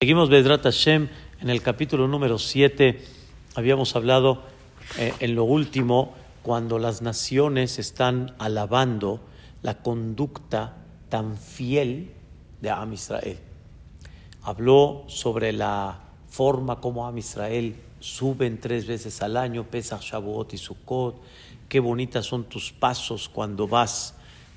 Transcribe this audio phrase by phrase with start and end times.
[0.00, 1.08] Seguimos Bedrat Hashem
[1.40, 3.04] en el capítulo número 7.
[3.56, 4.44] Habíamos hablado
[4.96, 9.18] eh, en lo último cuando las naciones están alabando
[9.62, 10.76] la conducta
[11.08, 12.12] tan fiel
[12.60, 13.40] de Am Israel.
[14.42, 20.58] Habló sobre la forma como Am Israel suben tres veces al año, Pesach, Shavuot y
[20.58, 21.20] Sukkot.
[21.68, 24.14] Qué bonitas son tus pasos cuando vas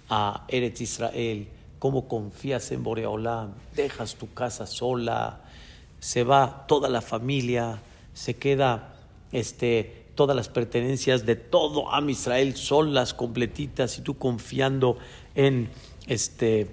[0.08, 1.48] a Eretz Israel
[1.82, 5.41] cómo confías en Boreolam, dejas tu casa sola,
[6.00, 7.81] se va toda la familia,
[8.13, 8.94] se queda
[9.31, 14.99] este, todas las pertenencias de todo Am Israel solas, completitas, y tú confiando
[15.34, 15.72] en
[16.05, 16.67] este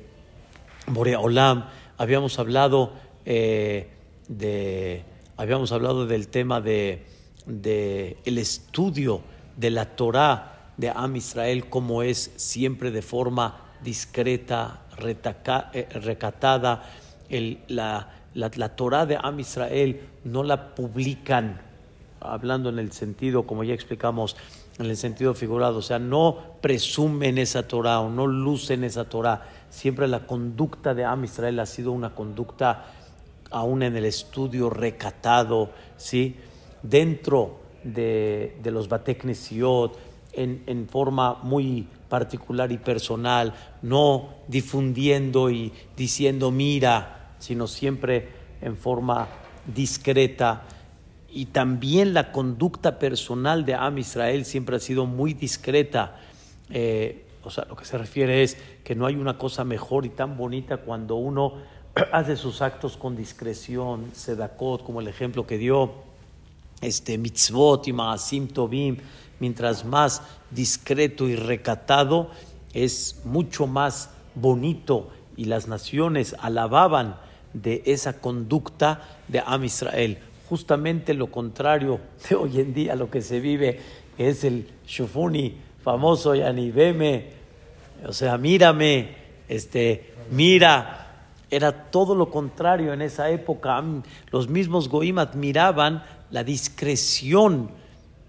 [0.88, 1.64] Boreolam.
[1.96, 2.92] Habíamos hablado
[3.24, 3.88] eh,
[4.28, 5.04] de,
[5.38, 7.06] habíamos hablado del tema de,
[7.46, 9.22] de el estudio
[9.56, 16.82] de la Torah de Am Israel, como es siempre de forma discreta, eh, recatada.
[17.68, 21.60] la, la, Torah de Am Israel no la publican,
[22.20, 24.36] hablando en el sentido, como ya explicamos,
[24.78, 29.42] en el sentido figurado, o sea, no presumen esa Torah o no lucen esa Torah.
[29.70, 32.86] Siempre la conducta de Am Israel ha sido una conducta,
[33.50, 36.36] aún en el estudio recatado, ¿sí?
[36.83, 39.98] dentro de, de los Bateknesiot,
[40.33, 48.28] en, en forma muy particular y personal, no difundiendo y diciendo mira, sino siempre
[48.61, 49.28] en forma
[49.75, 50.62] discreta.
[51.31, 56.17] Y también la conducta personal de Am Israel siempre ha sido muy discreta.
[56.70, 60.11] Eh, o sea, lo que se refiere es que no hay una cosa mejor y
[60.11, 61.55] tan bonita cuando uno
[62.12, 65.92] hace sus actos con discreción, sedakot, como el ejemplo que dio,
[66.81, 68.98] este mitzvot y maasim tobim,
[69.41, 72.31] mientras más discreto y recatado,
[72.72, 77.17] es mucho más bonito y las naciones alababan
[77.53, 80.19] de esa conducta de Am Israel.
[80.48, 83.80] Justamente lo contrario de hoy en día, lo que se vive
[84.17, 87.30] es el shufuni famoso, yani veme,
[88.07, 89.14] o sea, mírame,
[89.48, 91.05] este, mira.
[91.51, 93.83] Era todo lo contrario en esa época.
[94.30, 97.70] Los mismos Goim admiraban la discreción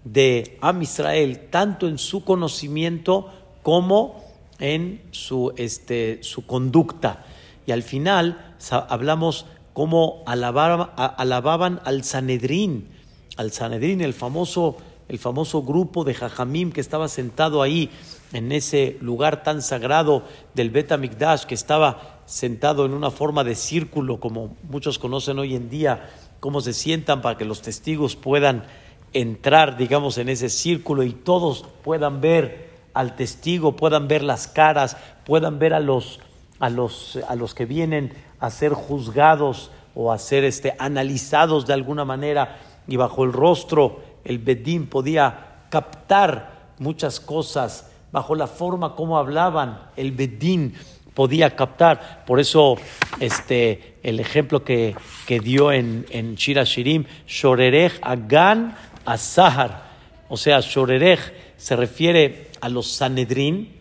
[0.04, 3.30] de Am Israel, tanto en su conocimiento
[3.62, 4.24] como
[4.58, 7.24] en su, este, su conducta.
[7.66, 8.56] Y al final
[8.88, 12.88] hablamos cómo alababan, al Sanedrín,
[13.36, 14.76] al Sanedrín, el famoso,
[15.08, 17.90] el famoso grupo de Jajamim que estaba sentado ahí
[18.32, 20.24] en ese lugar tan sagrado
[20.54, 25.56] del Bet Amikdash, que estaba sentado en una forma de círculo, como muchos conocen hoy
[25.56, 28.64] en día, cómo se sientan para que los testigos puedan
[29.12, 34.96] entrar, digamos, en ese círculo y todos puedan ver al testigo, puedan ver las caras,
[35.24, 36.20] puedan ver a los,
[36.58, 41.74] a los, a los que vienen a ser juzgados o a ser este, analizados de
[41.74, 48.94] alguna manera y bajo el rostro el Bedín podía captar muchas cosas, bajo la forma
[48.94, 50.74] como hablaban, el Bedín
[51.14, 52.24] podía captar.
[52.26, 52.76] Por eso
[53.18, 54.94] este, el ejemplo que,
[55.26, 58.76] que dio en, en Shira Shirim, Shorerech Agan
[59.12, 59.90] Azahar,
[60.28, 61.18] o sea, Shorerej
[61.56, 63.72] se refiere a los Sanedrín,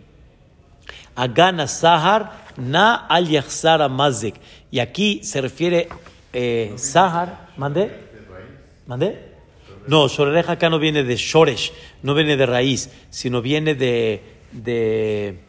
[1.15, 4.35] Agan Azahar, Na al Yahzara Mazek.
[4.71, 5.87] Y aquí se refiere
[6.33, 7.91] eh, Sahar, ¿mandé?
[8.85, 9.29] ¿Mandé?
[9.87, 11.71] No, Shorerej acá no viene de Shoresh,
[12.03, 15.39] no viene de raíz, sino viene de, de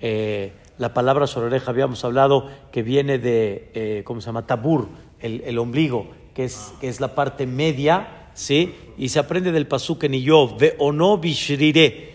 [0.00, 4.46] eh, la palabra Shorerej, habíamos hablado que viene de, eh, ¿cómo se llama?
[4.46, 4.88] Tabur,
[5.20, 8.72] el, el ombligo, que es, que es la parte media ¿sí?
[8.96, 12.14] Y se aprende del pasuk en yo, ve o no bishrire.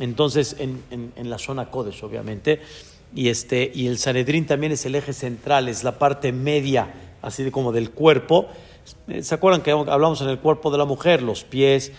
[0.00, 2.60] Entonces, en, en, la zona Kodesh, obviamente.
[3.14, 6.92] Y, este, y el Sanedrín también es el eje central, es la parte media,
[7.22, 8.48] así como del cuerpo.
[9.20, 11.22] ¿Se acuerdan que hablamos en el cuerpo de la mujer?
[11.22, 11.92] Los pies,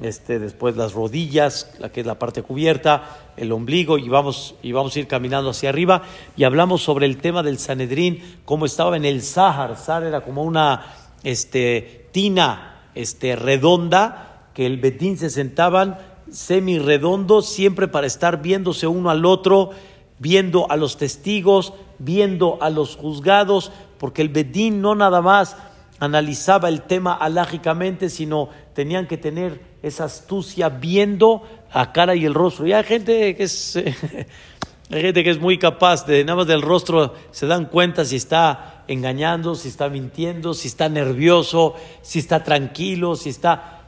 [0.00, 4.70] este, después las rodillas, la que es la parte cubierta, el ombligo, y vamos, y
[4.72, 6.02] vamos a ir caminando hacia arriba.
[6.36, 9.76] Y hablamos sobre el tema del Sanedrín, cómo estaba en el Sahar.
[9.76, 10.94] Sahar era como una
[11.24, 15.98] este, tina este, redonda, que el Betín se sentaban
[16.30, 19.70] semi redondo, siempre para estar viéndose uno al otro,
[20.18, 25.56] viendo a los testigos, viendo a los juzgados, porque el Bedín no nada más
[25.98, 32.34] analizaba el tema alágicamente, sino tenían que tener esa astucia viendo a cara y el
[32.34, 32.66] rostro.
[32.66, 33.78] Y hay gente que es,
[34.90, 38.16] hay gente que es muy capaz de nada más del rostro se dan cuenta si
[38.16, 43.82] está engañando, si está mintiendo, si está nervioso, si está tranquilo, si está...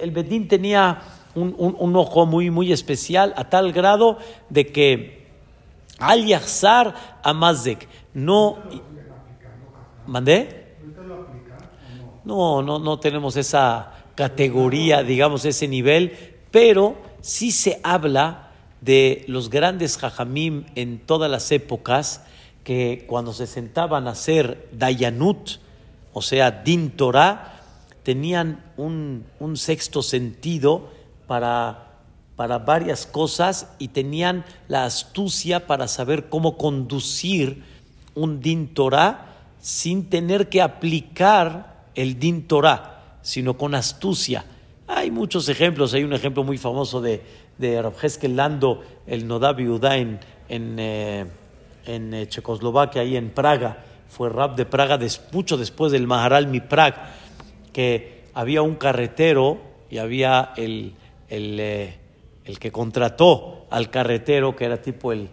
[0.00, 1.00] El Bedín tenía
[1.34, 4.18] un, ojo muy, muy especial a tal grado
[4.48, 5.26] de que
[5.98, 8.58] al Yahzar a Mazdek no...
[10.06, 10.76] ¿Mandé?
[12.24, 16.12] no, no, no tenemos esa categoría, digamos, ese nivel,
[16.50, 18.47] pero sí se habla
[18.80, 22.24] de los grandes jajamim en todas las épocas
[22.64, 25.58] que cuando se sentaban a hacer Dayanut,
[26.12, 27.60] o sea, Din Torah,
[28.02, 30.90] tenían un, un sexto sentido
[31.26, 31.88] para
[32.38, 37.64] para varias cosas y tenían la astucia para saber cómo conducir
[38.14, 44.44] un din Torah sin tener que aplicar el din Torah, sino con astucia.
[44.86, 47.24] Hay muchos ejemplos, hay un ejemplo muy famoso de,
[47.58, 51.26] de Lando, el Nodabi Udá en, eh,
[51.86, 54.98] en eh, Checoslovaquia, ahí en Praga, fue rap de Praga
[55.32, 56.94] mucho después del Maharal Mi Prag,
[57.72, 59.58] que había un carretero
[59.90, 60.94] y había el,
[61.28, 61.98] el eh,
[62.48, 65.28] el que contrató al carretero, que era tipo el,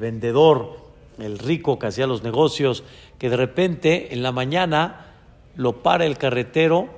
[0.00, 0.78] vendedor,
[1.18, 2.82] el rico que hacía los negocios,
[3.18, 5.06] que de repente en la mañana
[5.54, 6.88] lo para el carretero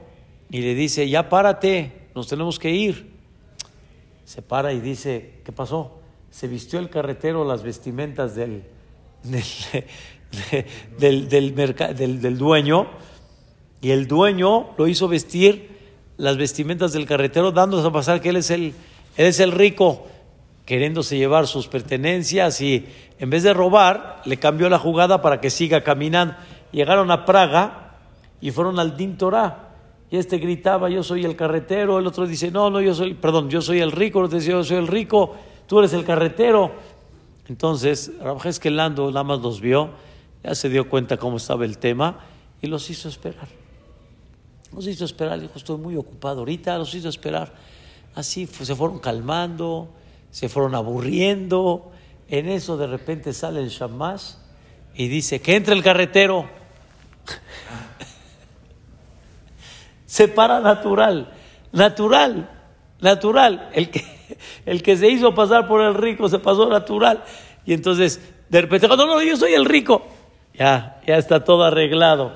[0.49, 3.12] y le dice, ya párate, nos tenemos que ir.
[4.25, 6.01] Se para y dice, ¿qué pasó?
[6.31, 8.65] Se vistió el carretero las vestimentas del,
[10.99, 12.87] del, del, del dueño
[13.81, 15.73] y el dueño lo hizo vestir
[16.17, 18.75] las vestimentas del carretero dándose a pasar que él es el,
[19.17, 20.07] él es el rico
[20.65, 22.87] queriéndose llevar sus pertenencias y
[23.19, 26.35] en vez de robar, le cambió la jugada para que siga caminando.
[26.71, 27.99] Llegaron a Praga
[28.41, 29.72] y fueron al Din Torah.
[30.12, 31.99] Y este gritaba, yo soy el carretero.
[31.99, 34.19] El otro dice, no, no, yo soy, perdón, yo soy el rico.
[34.19, 35.35] El otro dice, yo soy el rico,
[35.67, 36.70] tú eres el carretero.
[37.49, 38.12] Entonces,
[38.61, 39.88] que Lando nada más los vio,
[40.44, 42.26] ya se dio cuenta cómo estaba el tema
[42.61, 43.49] y los hizo esperar.
[44.76, 47.55] Los hizo esperar, dijo, estoy muy ocupado ahorita, los hizo esperar.
[48.14, 49.88] Así se fueron calmando,
[50.31, 51.91] se fueron aburriendo.
[52.29, 54.35] En eso de repente sale el Shamash
[54.94, 56.50] y dice, que entre el carretero.
[60.12, 61.32] Se para natural,
[61.73, 62.47] natural,
[63.00, 63.70] natural.
[63.73, 64.05] El que,
[64.67, 67.25] el que se hizo pasar por el rico se pasó natural.
[67.64, 68.20] Y entonces,
[68.50, 70.06] de repente, no, no, yo soy el rico.
[70.53, 72.35] Ya, ya está todo arreglado.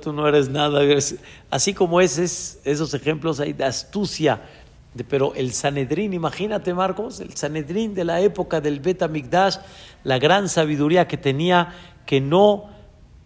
[0.00, 0.82] tú no eres nada.
[1.50, 4.40] Así como es, esos ejemplos hay de astucia.
[5.08, 9.56] pero el Sanedrín, imagínate Marcos, el Sanedrín de la época del Bet Migdash,
[10.04, 11.74] la gran sabiduría que tenía,
[12.06, 12.70] que no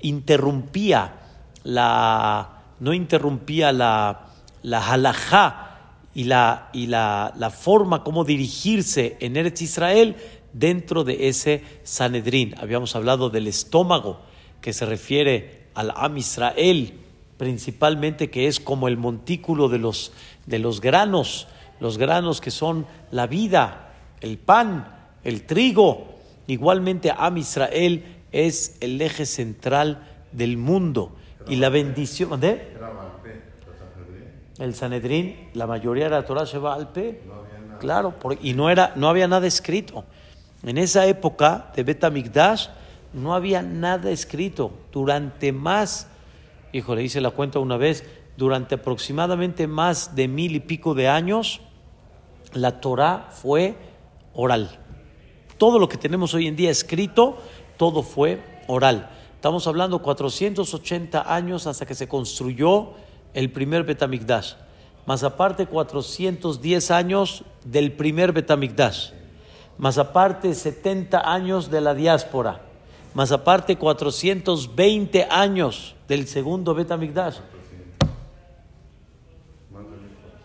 [0.01, 1.17] interrumpía
[1.65, 4.27] la, no interrumpía la,
[4.63, 5.79] la halajá
[6.15, 10.17] y, la, y la, la forma como dirigirse en Eretz Israel
[10.53, 12.55] dentro de ese Sanedrín.
[12.59, 14.21] Habíamos hablado del estómago,
[14.61, 16.95] que se refiere al Am Israel,
[17.37, 20.13] principalmente que es como el montículo de los,
[20.47, 21.47] de los granos,
[21.79, 24.93] los granos que son la vida, el pan,
[25.23, 26.17] el trigo.
[26.47, 30.03] Igualmente Am Israel es el eje central
[30.33, 31.15] del mundo.
[31.49, 32.77] Y la bendición de
[34.59, 37.21] el Sanedrín, la mayoría de la Torah se va al P.
[37.79, 40.05] Claro, y no, era, no había nada escrito.
[40.63, 42.69] En esa época de Betamigdash,
[43.13, 44.73] no había nada escrito.
[44.93, 46.09] Durante más,
[46.73, 48.05] hijo, le hice la cuenta una vez,
[48.37, 51.61] durante aproximadamente más de mil y pico de años,
[52.55, 53.77] la Torah fue
[54.33, 54.79] oral.
[55.59, 57.39] Todo lo que tenemos hoy en día escrito,
[57.77, 59.11] todo fue oral.
[59.47, 62.95] Estamos hablando 480 años hasta que se construyó
[63.33, 64.55] el primer Betamigdash.
[65.07, 69.13] Más aparte 410 años del primer Betamigdash.
[69.79, 72.63] Más aparte 70 años de la diáspora
[73.15, 77.37] más aparte 420 años del segundo Betamigdash.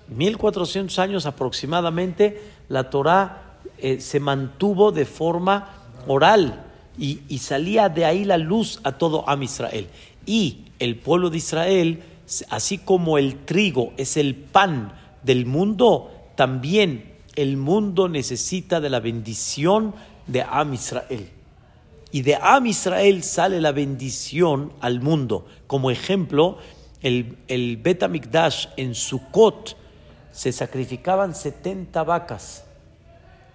[0.10, 2.40] 1400 años aproximadamente
[2.70, 5.70] la Torah eh, se mantuvo de forma
[6.06, 6.68] oral
[6.98, 9.88] y, salía de ahí la luz a todo Am Israel.
[10.26, 12.04] Y el pueblo de Israel,
[12.50, 14.94] así como el trigo es el pan
[15.24, 19.96] del mundo, también el mundo necesita de la bendición
[20.28, 21.30] de Am Israel
[22.12, 25.46] y de Am Israel sale la bendición al mundo.
[25.68, 26.58] Como ejemplo,
[27.02, 27.82] el, el
[28.78, 29.78] en Sukkot
[30.32, 32.66] se sacrificaban 70 vacas.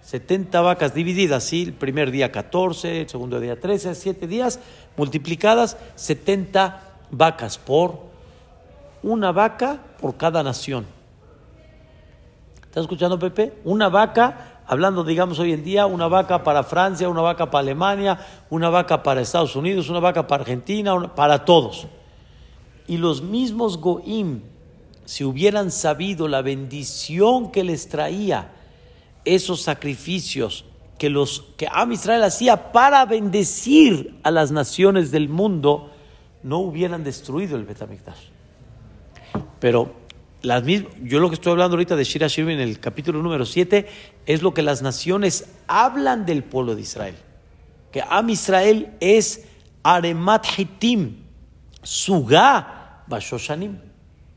[0.07, 1.63] 70 vacas divididas, ¿sí?
[1.63, 4.57] El primer día 14, el segundo día 13, 7 días,
[4.95, 7.99] multiplicadas 70 vacas por
[9.03, 10.85] una vaca por cada nación.
[12.63, 13.55] ¿Estás escuchando, Pepe?
[13.65, 18.17] Una vaca hablando, digamos, hoy en día, una vaca para Francia, una vaca para Alemania,
[18.49, 21.85] una vaca para Estados Unidos, una vaca para Argentina, para todos.
[22.87, 24.39] Y los mismos Goim,
[25.03, 28.53] si hubieran sabido la bendición que les traía
[29.35, 30.65] esos sacrificios
[30.97, 35.91] que los que Am Israel hacía para bendecir a las naciones del mundo,
[36.43, 38.29] no hubieran destruido el Betamigdash.
[39.59, 39.93] Pero
[40.41, 40.63] las
[41.03, 43.87] yo lo que estoy hablando ahorita de Shira Shirim en el capítulo número 7
[44.25, 47.15] es lo que las naciones hablan del pueblo de Israel.
[47.91, 49.45] Que Am Israel es
[49.83, 51.17] Aremat Hitim,
[51.83, 53.77] Sugá Bashoshanim.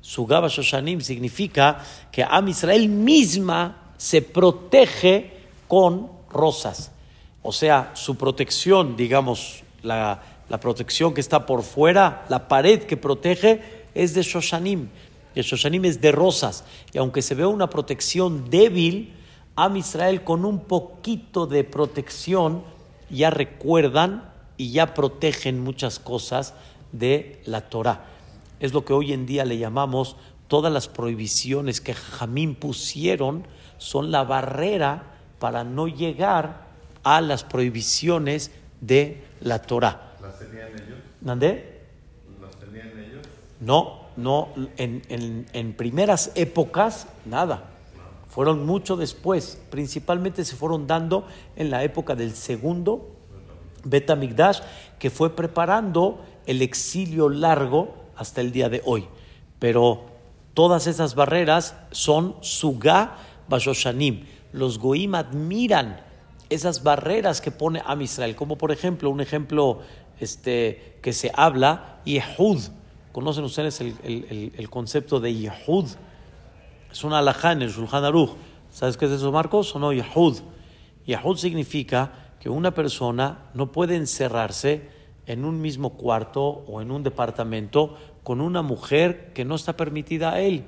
[0.00, 5.30] Sugá Bashoshanim significa que Am Israel misma se protege
[5.68, 6.90] con rosas.
[7.42, 12.96] O sea, su protección, digamos, la, la protección que está por fuera, la pared que
[12.96, 13.60] protege,
[13.94, 14.88] es de Shoshanim.
[15.34, 16.64] El Shoshanim es de rosas.
[16.94, 19.12] Y aunque se ve una protección débil,
[19.54, 22.62] Am Israel con un poquito de protección
[23.10, 26.54] ya recuerdan y ya protegen muchas cosas
[26.92, 28.06] de la Torah.
[28.60, 30.16] Es lo que hoy en día le llamamos
[30.48, 33.44] todas las prohibiciones que Jamín pusieron
[33.80, 35.04] son la barrera
[35.38, 36.66] para no llegar
[37.02, 38.50] a las prohibiciones
[38.82, 40.12] de la Torah.
[40.20, 40.98] ¿Las tenían ellos?
[41.22, 41.80] ¿Nandé?
[42.40, 43.26] ¿Las tenían ellos?
[43.58, 47.70] No, no, en, en, primeras épocas, nada.
[48.28, 49.58] Fueron mucho después.
[49.70, 53.08] Principalmente se fueron dando en la época del segundo
[53.84, 54.60] Betamigdash,
[54.98, 59.08] que fue preparando el exilio largo hasta el día de hoy.
[59.58, 60.02] Pero
[60.52, 63.16] todas esas barreras son Sugá
[63.50, 64.24] Bashoshanim.
[64.52, 66.00] Los Goim admiran
[66.48, 69.80] esas barreras que pone Am Israel, como por ejemplo, un ejemplo
[70.18, 72.60] este, que se habla, Yehud.
[73.12, 75.86] ¿Conocen ustedes el, concepto de Yehud?
[76.90, 78.30] Es una alajá en el Shulchan Aruch.
[78.70, 79.74] ¿Sabes qué es eso, Marcos?
[79.74, 79.92] ¿O no?
[79.92, 80.38] Yehud.
[81.06, 84.88] Yehud significa que una persona no puede encerrarse
[85.26, 90.32] en un mismo cuarto o en un departamento con una mujer que no está permitida
[90.32, 90.64] a él.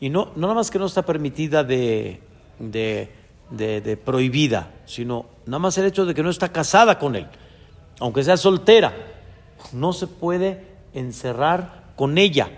[0.00, 2.20] Y no, no nada más que no está permitida de,
[2.58, 3.10] de
[3.50, 7.26] de, prohibida, sino nada más el hecho de que no está casada con él,
[8.00, 8.92] aunque sea soltera,
[9.72, 12.48] no se puede encerrar con ella,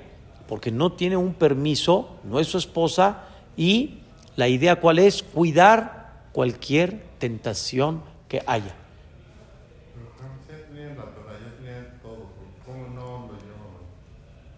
[0.48, 3.24] porque no tiene un permiso, no es su esposa,
[3.56, 3.98] y
[4.36, 8.74] la idea cuál es cuidar cualquier tentación que haya.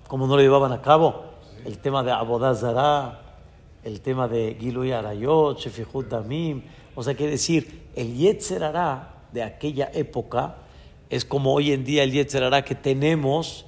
[0.06, 1.27] ¿Cómo no lo llevaban a cabo?
[1.64, 3.28] El tema de Abodazara
[3.84, 6.62] el tema de Giluy Arayot, Shefihut Damim.
[6.94, 8.62] O sea, quiere decir, el Yetzer
[9.32, 10.56] de aquella época
[11.10, 13.66] es como hoy en día el Yetzer que tenemos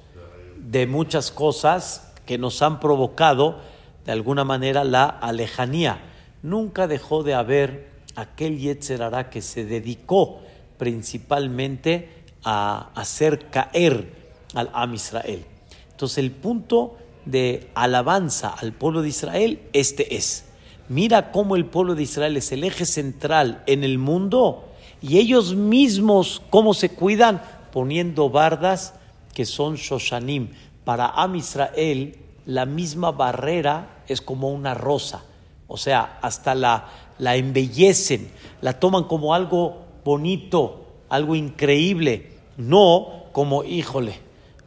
[0.57, 3.59] de muchas cosas que nos han provocado
[4.05, 6.01] de alguna manera la alejanía.
[6.43, 10.41] Nunca dejó de haber aquel Yetzer que se dedicó
[10.77, 12.09] principalmente
[12.43, 14.13] a hacer caer
[14.53, 15.45] al Am Israel.
[15.91, 20.45] Entonces el punto de alabanza al pueblo de Israel, este es.
[20.89, 24.65] Mira cómo el pueblo de Israel es el eje central en el mundo
[25.01, 28.93] y ellos mismos cómo se cuidan poniendo bardas
[29.33, 30.49] que son Shoshanim.
[30.83, 35.23] Para Am Israel la misma barrera es como una rosa,
[35.67, 38.29] o sea, hasta la, la embellecen,
[38.61, 44.19] la toman como algo bonito, algo increíble, no como, híjole,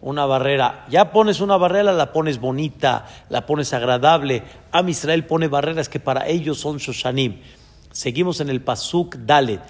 [0.04, 0.84] una barrera.
[0.90, 4.42] Ya pones una barrera, la pones bonita, la pones agradable.
[4.70, 7.40] Am Israel pone barreras que para ellos son Shoshanim.
[7.90, 9.60] Seguimos en el Pasuk Dalet.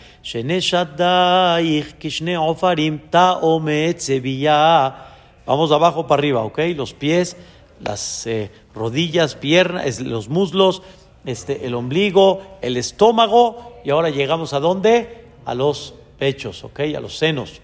[5.46, 6.58] Vamos abajo para arriba, ¿ok?
[6.74, 7.36] Los pies,
[7.80, 10.82] las eh, rodillas, piernas, los muslos,
[11.24, 13.76] este, el ombligo, el estómago.
[13.84, 15.26] Y ahora llegamos a dónde?
[15.44, 16.80] A los pechos, ¿ok?
[16.96, 17.60] A los senos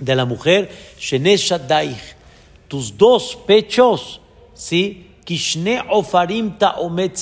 [0.00, 0.70] de la mujer,
[2.68, 4.20] tus dos pechos,
[4.54, 5.02] ¿sí?
[5.24, 7.18] Kishne ofarim ta'omet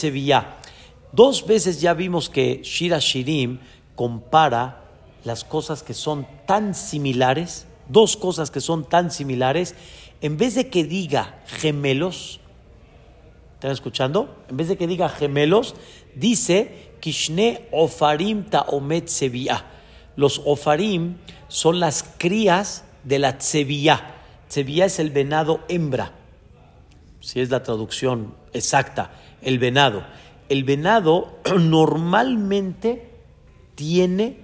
[1.12, 3.60] Dos veces ya vimos que Shira Shirim
[3.94, 4.82] compara
[5.24, 9.74] las cosas que son tan similares, dos cosas que son tan similares,
[10.20, 12.40] en vez de que diga gemelos,
[13.54, 14.36] ¿están escuchando?
[14.50, 15.74] En vez de que diga gemelos,
[16.14, 19.08] dice Kishne ofarim ta'omet
[20.16, 21.16] Los ofarim
[21.48, 24.14] son las crías de la tsevilla.
[24.48, 26.12] Tsevilla es el venado hembra,
[27.20, 30.04] si es la traducción exacta, el venado.
[30.48, 33.10] El venado normalmente
[33.74, 34.38] tiene,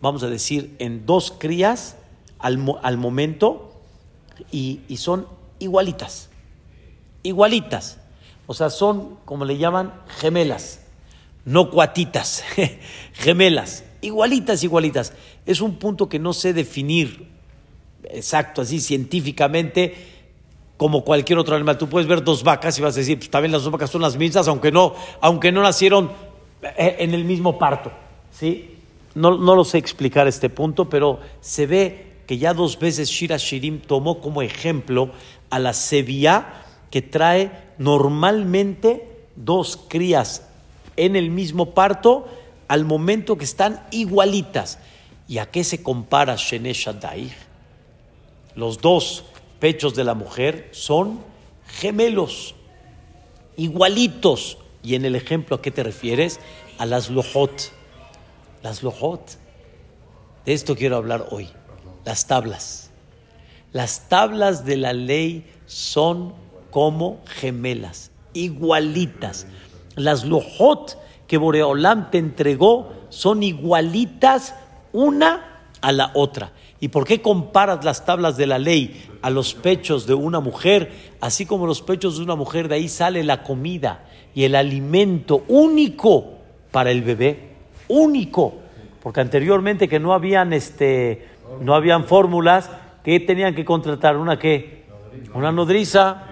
[0.00, 1.96] vamos a decir, en dos crías
[2.38, 3.72] al, al momento
[4.50, 5.26] y, y son
[5.58, 6.30] igualitas,
[7.22, 8.00] igualitas.
[8.46, 10.80] O sea, son, como le llaman, gemelas,
[11.44, 12.42] no cuatitas,
[13.12, 15.12] gemelas, igualitas, igualitas
[15.46, 17.28] es un punto que no sé definir
[18.04, 19.94] exacto, así científicamente,
[20.76, 21.78] como cualquier otro animal.
[21.78, 24.02] Tú puedes ver dos vacas y vas a decir, pues también las dos vacas son
[24.02, 26.10] las mismas, aunque no, aunque no nacieron
[26.62, 27.90] eh, en el mismo parto.
[28.32, 28.76] ¿sí?
[29.14, 33.38] No, no lo sé explicar este punto, pero se ve que ya dos veces Shira
[33.38, 35.10] Shirim tomó como ejemplo
[35.50, 40.46] a la Sevilla que trae normalmente dos crías
[40.96, 42.28] en el mismo parto
[42.68, 44.78] al momento que están igualitas.
[45.26, 47.30] ¿Y a qué se compara Shene Shaddai?
[48.54, 49.24] Los dos
[49.58, 51.20] pechos de la mujer son
[51.66, 52.54] gemelos,
[53.56, 54.58] igualitos.
[54.82, 56.40] Y en el ejemplo, ¿a qué te refieres?
[56.78, 57.72] A las lojot.
[58.62, 59.38] Las lojot.
[60.46, 61.48] De esto quiero hablar hoy.
[62.04, 62.90] Las tablas.
[63.72, 66.34] Las tablas de la ley son
[66.70, 69.46] como gemelas, igualitas.
[69.94, 70.98] Las lojot
[71.28, 74.56] que Boreolam te entregó son igualitas
[74.92, 76.50] una a la otra.
[76.80, 80.90] ¿Y por qué comparas las tablas de la ley a los pechos de una mujer?
[81.20, 84.04] Así como los pechos de una mujer, de ahí sale la comida
[84.34, 86.38] y el alimento único
[86.70, 87.50] para el bebé,
[87.88, 88.54] único.
[89.02, 91.28] Porque anteriormente que no habían, este,
[91.60, 92.70] no habían fórmulas,
[93.04, 94.16] que tenían que contratar?
[94.16, 94.84] ¿Una qué?
[95.34, 96.24] Una nodriza.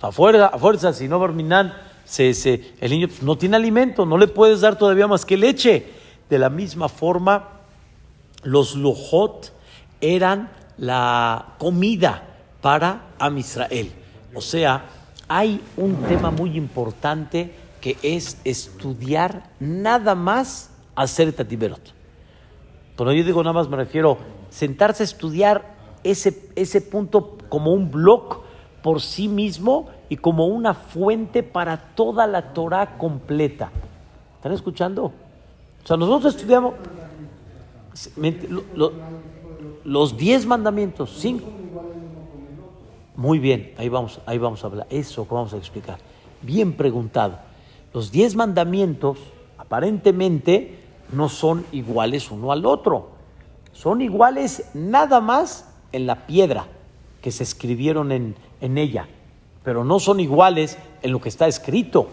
[0.00, 1.74] A fuerza, a fuerza si no terminan,
[2.10, 5.86] se, el niño no tiene alimento, no le puedes dar todavía más que leche.
[6.28, 7.60] De la misma forma,
[8.42, 9.52] los lojot
[10.00, 12.26] eran la comida
[12.60, 13.92] para Am Israel.
[14.34, 14.86] O sea,
[15.28, 21.94] hay un tema muy importante que es estudiar nada más hacer tatiberot.
[22.96, 24.18] Cuando yo digo nada más me refiero
[24.50, 28.42] sentarse a estudiar ese, ese punto como un blog
[28.82, 33.70] por sí mismo y como una fuente para toda la Torah completa.
[34.36, 35.04] ¿Están escuchando?
[35.04, 36.74] O sea, nosotros estudiamos
[39.84, 41.46] los diez mandamientos, cinco.
[43.14, 44.86] Muy bien, ahí vamos, ahí vamos a hablar.
[44.90, 45.98] Eso que vamos a explicar.
[46.42, 47.38] Bien preguntado.
[47.94, 49.18] Los diez mandamientos
[49.58, 50.80] aparentemente
[51.12, 53.10] no son iguales uno al otro.
[53.72, 56.66] Son iguales nada más en la piedra
[57.22, 59.06] que se escribieron en, en ella,
[59.70, 62.08] pero no son iguales en lo que está escrito.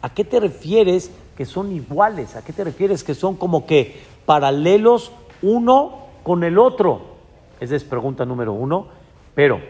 [0.00, 2.36] ¿A qué te refieres que son iguales?
[2.36, 7.02] ¿A qué te refieres que son como que paralelos uno con el otro?
[7.60, 8.86] Esa es pregunta número uno.
[9.34, 9.60] Pero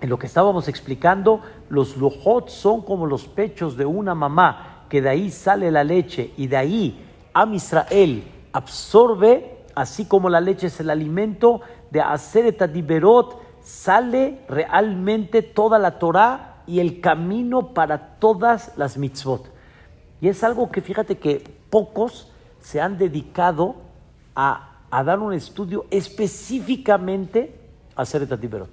[0.00, 5.02] en lo que estábamos explicando, los lujot son como los pechos de una mamá, que
[5.02, 10.68] de ahí sale la leche y de ahí Am Israel absorbe, así como la leche
[10.68, 18.18] es el alimento de Aseret Adiberot, sale realmente toda la Torah y el camino para
[18.18, 19.52] todas las mitzvot.
[20.22, 23.76] Y es algo que fíjate que pocos se han dedicado
[24.34, 27.54] a, dar un estudio específicamente
[27.94, 28.70] a Aseret Adiberot.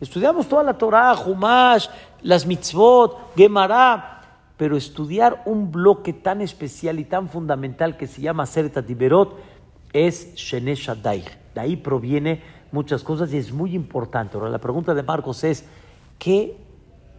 [0.00, 1.88] Estudiamos toda la Torah, Humash,
[2.22, 4.22] las mitzvot, Gemara,
[4.56, 9.38] pero estudiar un bloque tan especial y tan fundamental que se llama Aseret Adiberot
[9.92, 11.24] es Shenesh Shaddai.
[11.54, 14.36] De ahí proviene muchas cosas y es muy importante.
[14.36, 15.64] Ahora, la pregunta de Marcos es,
[16.18, 16.56] ¿qué,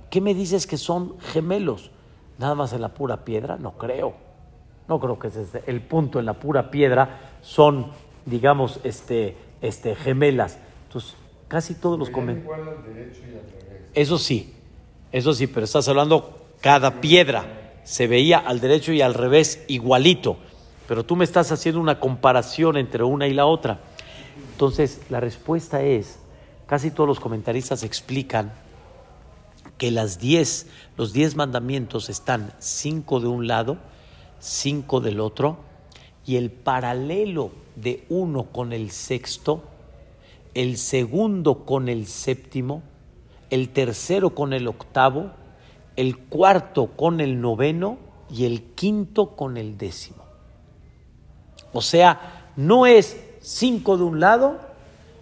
[0.09, 1.91] ¿qué me dices que son gemelos?
[2.37, 3.57] ¿Nada más en la pura piedra?
[3.57, 4.13] No creo.
[4.87, 5.35] No creo que es
[5.67, 7.91] el punto en la pura piedra son,
[8.25, 10.57] digamos, este, este, gemelas.
[10.87, 11.15] Entonces,
[11.47, 12.67] casi todos los comentarios.
[13.93, 14.53] Eso sí,
[15.11, 17.73] eso sí, pero estás hablando cada piedra.
[17.83, 20.37] Se veía al derecho y al revés igualito.
[20.87, 23.79] Pero tú me estás haciendo una comparación entre una y la otra.
[24.59, 26.19] Entonces, la respuesta es,
[26.65, 28.51] casi todos los comentaristas explican
[29.77, 30.67] que las diez,
[30.97, 33.77] los diez mandamientos están cinco de un lado,
[34.41, 35.59] cinco del otro,
[36.25, 39.63] y el paralelo de uno con el sexto,
[40.53, 42.83] el segundo con el séptimo,
[43.51, 45.31] el tercero con el octavo,
[45.95, 47.97] el cuarto con el noveno
[48.29, 50.25] y el quinto con el décimo.
[51.71, 54.59] O sea, no es cinco de un lado,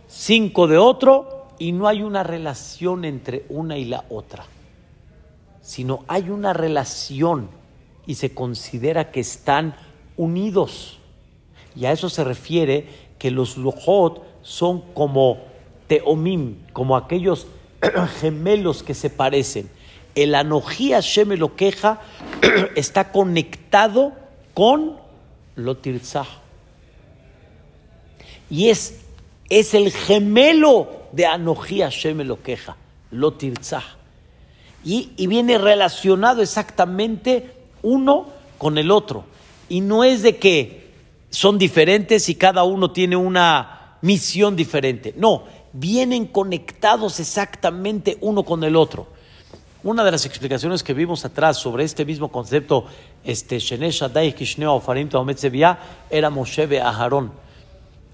[0.08, 4.46] cinco de otro, y no hay una relación entre una y la otra,
[5.62, 7.50] sino hay una relación
[8.06, 9.76] y se considera que están
[10.16, 11.00] unidos.
[11.76, 12.88] Y a eso se refiere
[13.20, 15.40] que los lujot son como
[15.88, 17.48] teomim, como aquellos
[18.20, 19.70] gemelos que se parecen.
[20.16, 21.52] El Anojí Hashem lo
[22.76, 24.14] está conectado
[24.54, 24.98] con
[25.56, 26.47] Lotirzah.
[28.50, 29.02] Y es,
[29.50, 32.76] es el gemelo de Anojí Hashem lo queja,
[33.12, 33.84] Lotirzah.
[34.84, 39.26] Y, y viene relacionado exactamente uno con el otro.
[39.70, 40.88] Y no es de que
[41.30, 45.14] son diferentes y cada uno tiene una misión diferente.
[45.18, 49.08] No, vienen conectados exactamente uno con el otro.
[49.84, 52.86] Una de las explicaciones que vimos atrás sobre este mismo concepto,
[53.24, 53.60] este
[56.10, 57.32] era Moshe Aharón,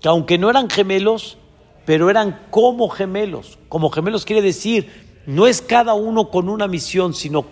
[0.03, 1.37] que aunque no eran gemelos,
[1.85, 3.57] pero eran como gemelos.
[3.69, 4.89] Como gemelos quiere decir,
[5.25, 7.45] no es cada uno con una misión, sino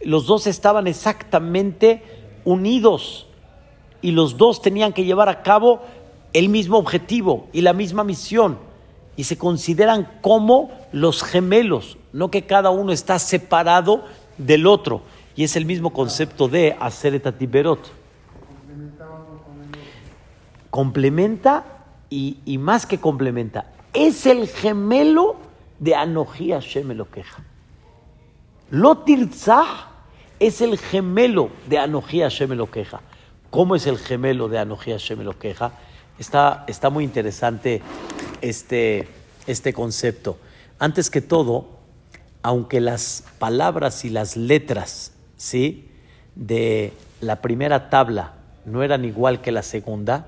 [0.00, 2.02] los dos estaban exactamente
[2.46, 3.26] unidos
[4.00, 5.82] y los dos tenían que llevar a cabo
[6.32, 8.58] el mismo objetivo y la misma misión
[9.14, 14.02] y se consideran como los gemelos, no que cada uno está separado
[14.38, 15.02] del otro.
[15.34, 18.05] Y es el mismo concepto de hacer etatiberot.
[20.76, 21.64] Complementa
[22.10, 25.36] y, y, más que complementa, es el gemelo
[25.78, 27.42] de Anoji Hashem lo queja.
[28.70, 29.88] Lotirzah
[30.38, 33.00] es el gemelo de Anoji Hashem lo queja.
[33.48, 35.72] ¿Cómo es el gemelo de Anoji Hashem lo queja?
[36.18, 37.80] Está, está muy interesante
[38.42, 39.08] este,
[39.46, 40.36] este concepto.
[40.78, 41.68] Antes que todo,
[42.42, 45.88] aunque las palabras y las letras ¿sí?
[46.34, 48.34] de la primera tabla
[48.66, 50.26] no eran igual que la segunda,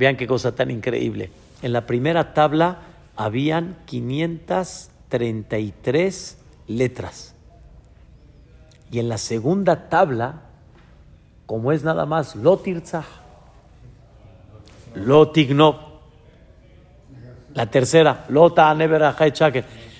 [0.00, 1.30] vean qué cosa tan increíble.
[1.60, 2.78] En la primera tabla
[3.16, 7.34] habían 533 letras.
[8.90, 10.40] Y en la segunda tabla,
[11.44, 13.04] como es nada más Lotirzah,
[14.94, 15.76] Lotignov,
[17.52, 18.74] la tercera, Lota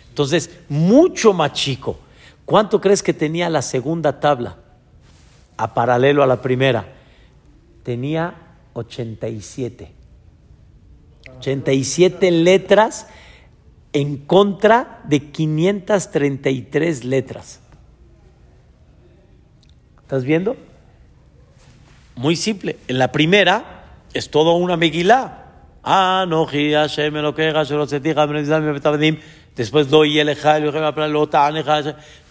[0.09, 1.99] Entonces, mucho más chico.
[2.47, 4.57] ¿Cuánto crees que tenía la segunda tabla?
[5.59, 6.87] A paralelo a la primera.
[7.83, 9.93] Tenía 87.
[11.39, 13.07] 87 letras
[13.93, 17.61] en contra de 533 letras.
[20.03, 20.57] ¿Estás viendo?
[22.17, 22.77] Muy simple.
[22.89, 25.37] En la primera es todo una megilá.
[29.57, 29.89] Después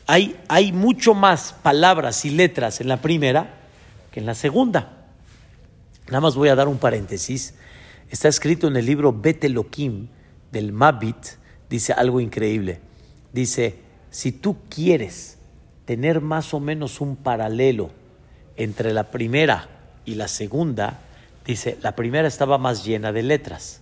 [0.06, 3.56] hay, hay mucho más palabras y letras en la primera
[4.12, 4.99] que en la segunda.
[6.10, 7.56] Nada más voy a dar un paréntesis.
[8.10, 10.10] Está escrito en el libro Betelokim
[10.52, 11.38] del Mabit,
[11.70, 12.80] dice algo increíble.
[13.32, 15.38] Dice, si tú quieres
[15.86, 17.92] tener más o menos un paralelo
[18.56, 19.70] entre la primera
[20.06, 21.00] y la segunda,
[21.50, 23.82] Dice, la primera estaba más llena de letras.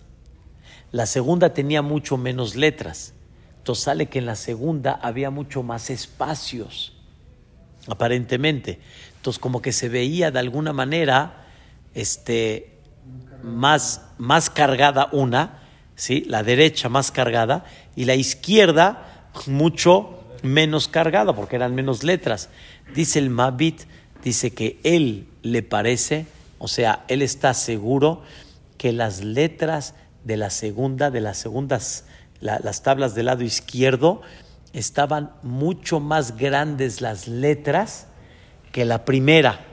[0.93, 3.13] La segunda tenía mucho menos letras.
[3.57, 6.95] Entonces sale que en la segunda había mucho más espacios,
[7.87, 8.79] aparentemente.
[9.17, 11.46] Entonces como que se veía de alguna manera
[11.97, 12.79] este,
[13.43, 15.63] más, más cargada una,
[15.95, 16.23] ¿sí?
[16.27, 22.49] la derecha más cargada y la izquierda mucho menos cargada porque eran menos letras.
[22.93, 23.81] Dice el Mabit,
[24.23, 26.25] dice que él le parece
[26.59, 28.21] o sea, él está seguro
[28.77, 32.05] que las letras de la segunda, de las segundas,
[32.39, 34.21] las tablas del lado izquierdo,
[34.73, 38.07] estaban mucho más grandes las letras
[38.71, 39.65] que la primera.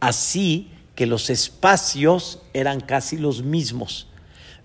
[0.00, 4.08] Así que los espacios eran casi los mismos,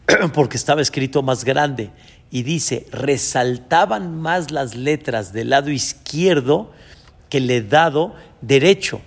[0.34, 1.92] porque estaba escrito más grande.
[2.30, 6.72] Y dice, resaltaban más las letras del lado izquierdo
[7.30, 9.02] que el lado derecho.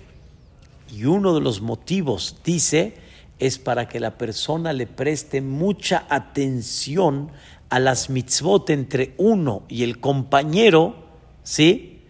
[0.91, 2.95] Y uno de los motivos, dice,
[3.39, 7.31] es para que la persona le preste mucha atención
[7.69, 10.95] a las mitzvot entre uno y el compañero,
[11.43, 12.01] ¿sí?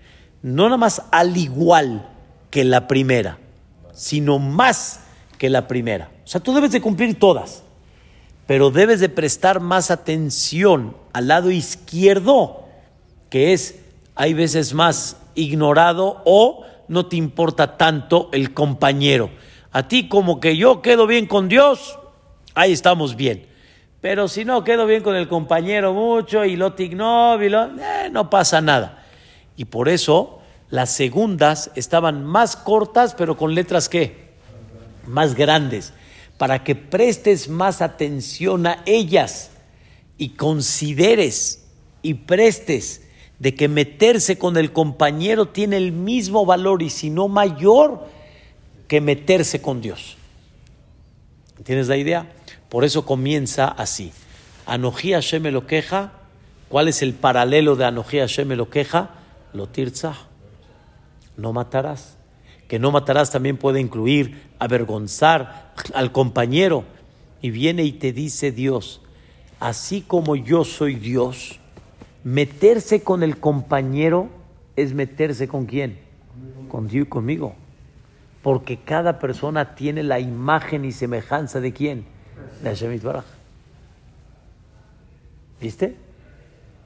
[0.41, 2.09] No nada más al igual
[2.49, 3.37] que la primera,
[4.01, 5.01] sino más
[5.37, 6.09] que la primera.
[6.25, 7.61] O sea, tú debes de cumplir todas,
[8.47, 12.65] pero debes de prestar más atención al lado izquierdo,
[13.29, 13.79] que es,
[14.15, 19.29] hay veces más ignorado o no te importa tanto el compañero.
[19.71, 21.99] A ti como que yo quedo bien con Dios,
[22.55, 23.45] ahí estamos bien.
[24.01, 28.61] Pero si no quedo bien con el compañero mucho y lo tigno, eh, no pasa
[28.61, 29.05] nada.
[29.55, 30.40] Y por eso
[30.71, 34.31] las segundas estaban más cortas, pero con letras ¿qué?
[35.05, 35.93] Más grandes,
[36.37, 39.51] para que prestes más atención a ellas
[40.17, 41.65] y consideres
[42.01, 43.01] y prestes
[43.37, 48.07] de que meterse con el compañero tiene el mismo valor y si no mayor
[48.87, 50.15] que meterse con Dios.
[51.63, 52.31] ¿Tienes la idea?
[52.69, 54.13] Por eso comienza así.
[54.65, 56.13] Anojí Hashem lo queja.
[56.69, 59.15] ¿Cuál es el paralelo de Anojí Hashem lo queja?
[59.53, 59.67] Lo.
[61.37, 62.17] No matarás.
[62.67, 66.83] Que no matarás también puede incluir avergonzar al compañero.
[67.41, 69.01] Y viene y te dice Dios,
[69.59, 71.59] así como yo soy Dios,
[72.23, 74.29] Meterse con el compañero
[74.75, 75.99] es meterse con quién?
[76.69, 77.55] Con Dios y conmigo.
[78.43, 82.05] Porque cada persona tiene la imagen y semejanza de quién?
[82.61, 83.25] De Hashem Baraj.
[85.59, 85.95] ¿Viste?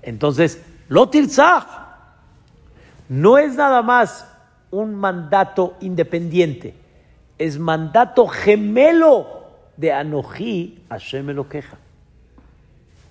[0.01, 1.97] Entonces, Lotirzah
[3.09, 4.25] no es nada más
[4.75, 6.73] un mandato independiente,
[7.37, 9.45] es mandato gemelo
[9.77, 11.77] de Anojí, Hashem lo queja.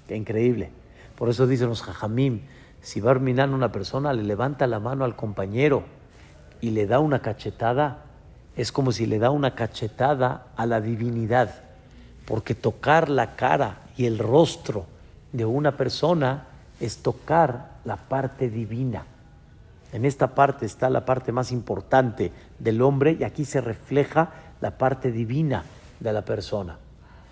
[0.07, 0.70] Qué increíble.
[1.16, 2.40] Por eso dicen los jajamim,
[2.83, 5.85] si va a una persona, le levanta la mano al compañero
[6.61, 8.05] y le da una cachetada,
[8.57, 11.62] es como si le da una cachetada a la divinidad.
[12.27, 14.85] Porque tocar la cara y el rostro
[15.33, 16.46] de una persona
[16.79, 19.05] es tocar la parte divina.
[19.94, 24.76] En esta parte está la parte más importante del hombre y aquí se refleja la
[24.76, 25.62] parte divina
[26.00, 26.76] de la persona.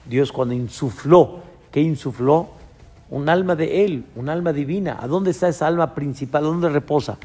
[0.09, 1.41] Dios cuando insufló,
[1.73, 2.51] ¿qué insufló?
[3.11, 4.97] Un alma de Él, un alma divina.
[5.01, 6.45] ¿A dónde está esa alma principal?
[6.45, 7.19] ¿Dónde reposa?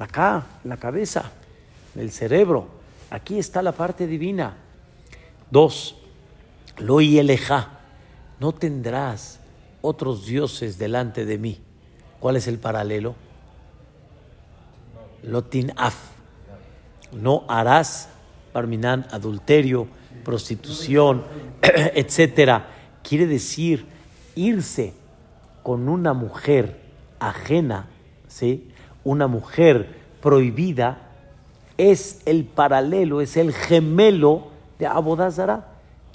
[0.00, 1.30] Acá, en la cabeza,
[1.94, 2.66] en el cerebro.
[3.10, 4.56] Aquí está la parte divina.
[5.52, 5.98] Dos,
[6.78, 7.78] lo y eleja.
[8.40, 9.38] No tendrás
[9.82, 11.60] otros dioses delante de mí.
[12.18, 13.14] ¿Cuál es el paralelo?
[15.22, 15.94] Lotin af.
[17.12, 18.08] No harás,
[18.52, 19.86] Parminan, adulterio,
[20.24, 21.22] prostitución,
[21.62, 22.66] etcétera.
[23.02, 23.86] Quiere decir
[24.34, 24.94] irse
[25.62, 26.80] con una mujer
[27.18, 27.86] ajena,
[28.26, 28.68] ¿sí?
[29.04, 31.10] Una mujer prohibida
[31.78, 35.68] es el paralelo, es el gemelo de Abodazara.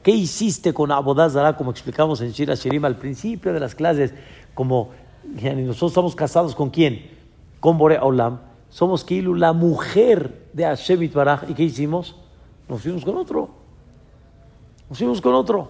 [0.03, 1.57] ¿Qué hiciste con Abodazara?
[1.57, 4.13] Como explicamos en Shira Shirim al principio de las clases,
[4.53, 4.91] como
[5.23, 7.09] nosotros estamos casados con quién?
[7.59, 8.39] Con Bore Olam.
[8.75, 11.49] Somos Kilu, la mujer de Hashem Itbaraj.
[11.49, 12.13] ¿Y qué hicimos?
[12.67, 13.47] Nos fuimos con otro.
[14.89, 15.69] Nos fuimos con otro.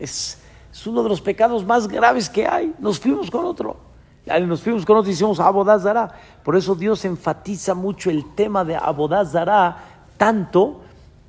[0.00, 2.74] Es, es uno de los pecados más graves que hay.
[2.80, 3.76] Nos fuimos con otro.
[4.26, 6.12] Nos fuimos con otro y hicimos Abodazara.
[6.42, 9.76] Por eso Dios enfatiza mucho el tema de Abodazara,
[10.16, 10.80] tanto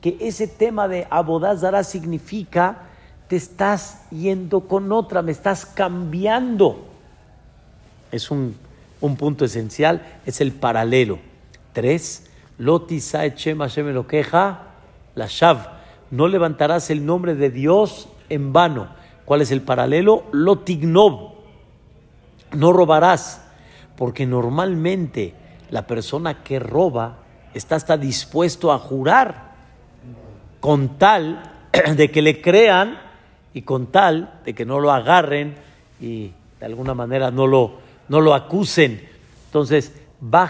[0.01, 2.79] que ese tema de Abodazara significa
[3.27, 6.87] te estás yendo con otra, me estás cambiando.
[8.11, 8.55] Es un,
[9.01, 11.19] un punto esencial, es el paralelo.
[11.73, 14.63] Tres, Lotisa Echem Hashem lo queja,
[15.15, 15.79] la Shav.
[16.11, 18.89] No levantarás el nombre de Dios en vano.
[19.25, 20.23] ¿Cuál es el paralelo?
[20.31, 21.33] Lotignob.
[22.53, 23.45] No robarás,
[23.95, 25.35] porque normalmente
[25.69, 27.19] la persona que roba
[27.53, 29.49] está hasta dispuesto a jurar
[30.59, 31.43] con tal
[31.95, 32.99] de que le crean
[33.53, 35.55] y con tal de que no lo agarren
[36.01, 37.79] y de alguna manera no lo,
[38.09, 39.07] no lo acusen.
[39.45, 40.49] Entonces, va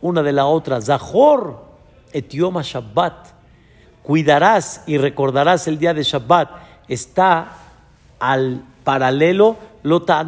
[0.00, 0.80] una de la otra.
[0.80, 1.64] Zahor
[2.12, 3.28] etioma Shabbat.
[4.02, 6.50] Cuidarás y recordarás el día de Shabbat.
[6.88, 7.52] Está
[8.18, 10.24] al paralelo, lota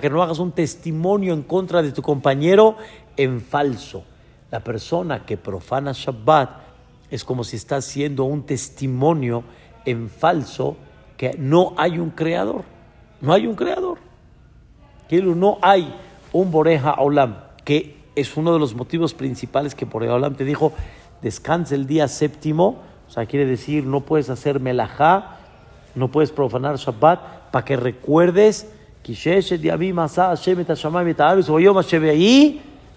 [0.00, 2.76] que no hagas un testimonio en contra de tu compañero
[3.16, 4.04] en falso.
[4.50, 6.50] La persona que profana Shabbat
[7.10, 9.44] es como si está haciendo un testimonio
[9.84, 10.76] en falso
[11.16, 12.64] que no hay un creador.
[13.20, 14.05] No hay un creador.
[15.10, 15.94] No hay
[16.32, 20.72] un Boreja Olam, que es uno de los motivos principales que Boreja Olam te dijo,
[21.22, 25.38] descansa el día séptimo, o sea, quiere decir, no puedes hacer melajá,
[25.94, 28.68] no puedes profanar Shabbat, para que recuerdes,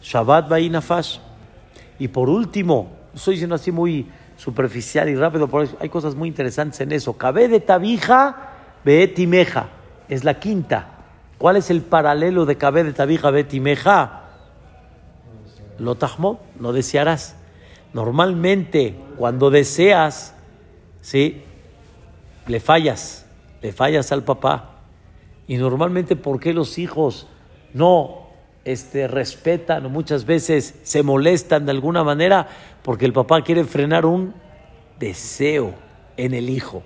[0.01, 0.51] Shabbat
[1.99, 6.81] Y por último, estoy diciendo así muy superficial y rápido, pero hay cosas muy interesantes
[6.81, 7.13] en eso.
[7.13, 8.53] Cabe de tabija,
[9.13, 9.69] timeja,
[10.07, 10.98] es la quinta.
[11.39, 14.23] ¿Cuál es el paralelo de Cabe de tabija, timeja?
[15.79, 17.37] Lo tahmod, no desearás.
[17.93, 20.35] Normalmente, cuando deseas,
[20.99, 21.41] ¿sí?
[22.45, 23.25] Le fallas,
[23.61, 24.81] le fallas al papá.
[25.47, 27.27] Y normalmente, ¿por qué los hijos
[27.73, 28.27] no
[28.65, 32.49] este, respetan o muchas veces se molestan de alguna manera?
[32.83, 34.33] Porque el papá quiere frenar un
[34.99, 35.73] deseo
[36.17, 36.83] en el hijo.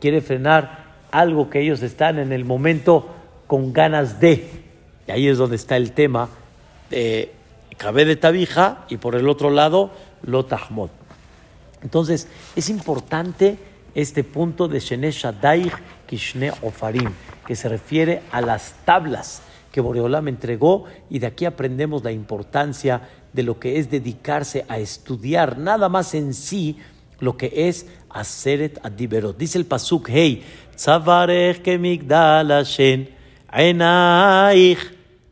[0.00, 3.12] Quiere frenar algo que ellos están en el momento
[3.46, 4.48] con ganas de.
[5.06, 6.28] Y ahí es donde está el tema
[6.90, 7.32] de
[7.76, 9.90] Cabe de Tabija y por el otro lado
[10.22, 10.90] Lotahmod.
[11.82, 13.58] Entonces, es importante
[13.94, 15.72] este punto de Shene Shadaich
[16.06, 17.12] Kishne Ofarim,
[17.46, 23.08] que se refiere a las tablas que Boreolam entregó y de aquí aprendemos la importancia
[23.32, 26.78] de lo que es dedicarse a estudiar nada más en sí
[27.20, 29.36] lo que es Aseret Adiberot.
[29.36, 30.42] Dice el Pasuk, hey,
[30.74, 33.06] Tzavarech Kemigdal Hashem,
[33.52, 34.78] Enaich,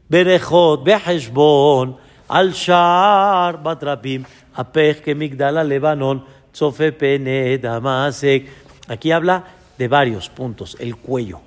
[0.08, 1.96] Berechot, Beheshbon,
[2.28, 4.24] Al Shar, Batrabim,
[4.54, 8.48] Apech Kemigdal Lebanon, Tzofe Pene Damasek.
[8.88, 9.44] Aquí habla
[9.76, 10.76] de varios puntos.
[10.78, 11.40] El cuello.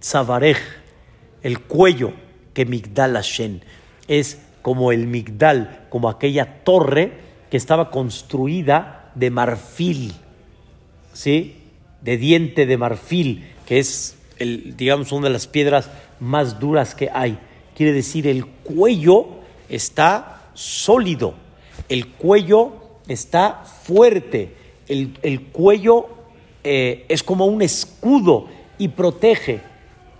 [0.00, 0.58] Tzavarech,
[1.42, 2.12] el cuello
[2.52, 3.60] que Migdal Hashem
[4.08, 7.12] es como el Migdal, como aquella torre
[7.50, 10.12] que estaba construida de marfil,
[11.12, 11.62] ¿sí?
[12.00, 17.10] De diente de marfil, que es, el, digamos, una de las piedras más duras que
[17.12, 17.38] hay.
[17.74, 19.26] Quiere decir, el cuello
[19.68, 21.34] está sólido,
[21.88, 22.72] el cuello
[23.08, 24.54] está fuerte,
[24.88, 26.06] el, cuello
[26.64, 29.60] eh, es como un escudo y protege.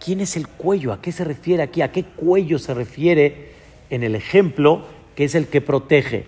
[0.06, 0.92] ¿quién es el cuello?
[0.92, 1.82] ¿A qué se refiere aquí?
[1.82, 3.50] ¿A qué cuello se refiere
[3.90, 4.84] en el ejemplo
[5.16, 6.26] que es el que protege?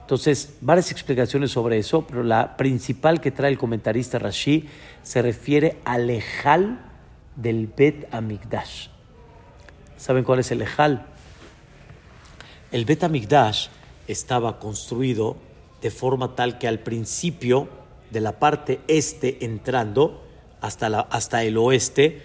[0.00, 4.64] Entonces, varias explicaciones sobre eso, pero la principal que trae el comentarista Rashi
[5.02, 6.80] se refiere al ejal
[7.38, 8.88] del Bet Amigdash.
[9.96, 11.06] ¿Saben cuál es el ejal?
[12.72, 13.68] El Bet Amigdash
[14.08, 15.36] estaba construido
[15.80, 17.68] de forma tal que al principio
[18.10, 20.24] de la parte este entrando
[20.60, 22.22] hasta, la, hasta el oeste,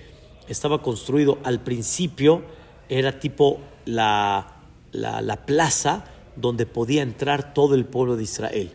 [0.48, 2.44] estaba construido al principio,
[2.90, 4.56] era tipo la,
[4.92, 8.72] la, plaza donde podía entrar todo el pueblo de Israel.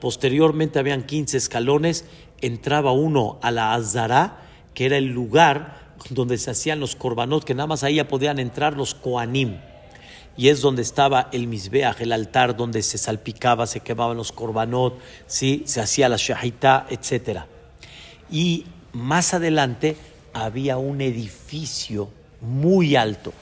[0.00, 2.06] Posteriormente habían 15 escalones,
[2.40, 4.45] entraba uno a la Azara,
[4.76, 8.38] que era el lugar donde se hacían los korbanot, que nada más ahí ya podían
[8.38, 9.56] entrar los koanim
[10.36, 14.98] y es donde estaba el misbeach, el altar donde se salpicaba, se quemaban los korbanot,
[15.26, 15.62] ¿sí?
[15.64, 17.40] se hacía la shahita, etc.
[18.30, 19.96] Y más adelante
[20.34, 22.10] había un edificio
[22.42, 23.32] muy alto,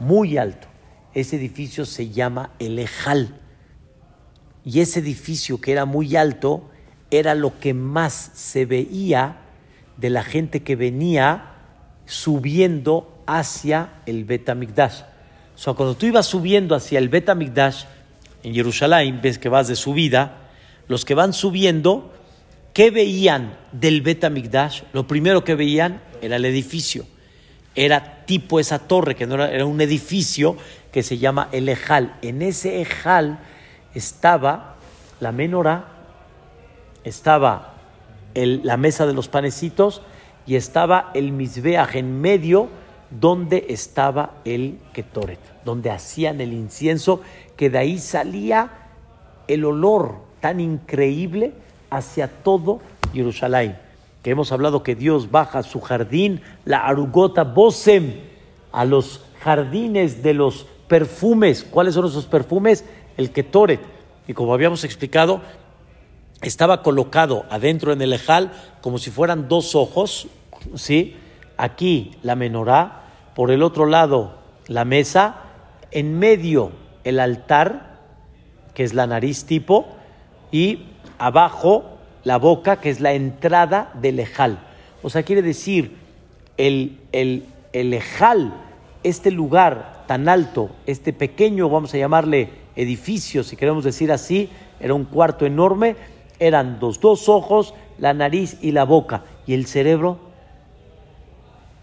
[0.00, 0.66] muy alto.
[1.14, 3.40] Ese edificio se llama el Ejal.
[4.64, 6.68] Y ese edificio que era muy alto
[7.12, 9.44] era lo que más se veía
[9.98, 11.54] de la gente que venía
[12.06, 15.02] subiendo hacia el Betamigdash.
[15.66, 17.84] O cuando tú ibas subiendo hacia el Bet Amigdash
[18.42, 20.48] en Jerusalén, ves que vas de subida,
[20.86, 22.12] los que van subiendo,
[22.72, 24.82] ¿qué veían del Bet Amigdash?
[24.92, 27.04] Lo primero que veían era el edificio.
[27.74, 30.56] Era tipo esa torre, que no era, era un edificio
[30.92, 32.16] que se llama el Ejal.
[32.22, 33.40] En ese Ejal
[33.94, 34.76] estaba
[35.20, 35.88] la menorá,
[37.02, 37.77] estaba
[38.34, 40.02] la mesa de los panecitos
[40.46, 42.68] y estaba el misbeaj en medio
[43.10, 47.20] donde estaba el Ketoret, donde hacían el incienso,
[47.56, 48.70] que de ahí salía
[49.46, 51.52] el olor tan increíble
[51.90, 52.80] hacia todo
[53.12, 53.78] Jerusalén.
[54.22, 58.14] Que hemos hablado que Dios baja su jardín, la arugota bosem,
[58.72, 61.64] a los jardines de los perfumes.
[61.64, 62.84] ¿Cuáles son esos perfumes?
[63.16, 63.80] El Ketoret.
[64.26, 65.40] Y como habíamos explicado,
[66.42, 70.28] estaba colocado adentro en el ejal como si fueran dos ojos,
[70.74, 71.16] ¿sí?
[71.56, 73.02] Aquí la menorá,
[73.34, 75.36] por el otro lado la mesa,
[75.90, 76.72] en medio
[77.04, 77.98] el altar,
[78.74, 79.88] que es la nariz tipo,
[80.52, 80.86] y
[81.18, 84.58] abajo la boca, que es la entrada del ejal.
[85.02, 85.96] O sea, quiere decir,
[86.56, 88.52] el, el, el ejal,
[89.02, 94.94] este lugar tan alto, este pequeño, vamos a llamarle edificio, si queremos decir así, era
[94.94, 95.96] un cuarto enorme,
[96.38, 99.24] eran los dos ojos, la nariz y la boca.
[99.46, 100.18] ¿Y el cerebro?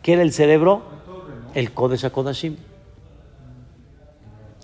[0.01, 0.81] ¿Qué era el cerebro?
[1.53, 2.57] El Kodesh HaKodashim.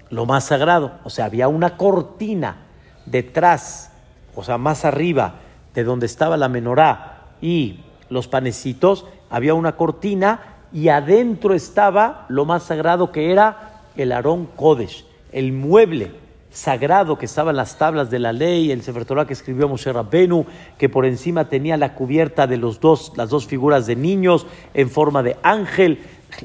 [0.09, 0.99] Lo más sagrado.
[1.03, 2.57] O sea, había una cortina
[3.05, 3.91] detrás,
[4.35, 5.35] o sea, más arriba
[5.73, 12.45] de donde estaba la menorá y los panecitos, había una cortina y adentro estaba lo
[12.45, 16.11] más sagrado que era el Aarón Kodesh, el mueble
[16.51, 19.91] sagrado que estaba en las tablas de la ley, el Sefer Torah que escribió Moshe
[19.91, 20.45] Rabbenu,
[20.77, 24.89] que por encima tenía la cubierta de los dos, las dos figuras de niños en
[24.89, 25.99] forma de ángel.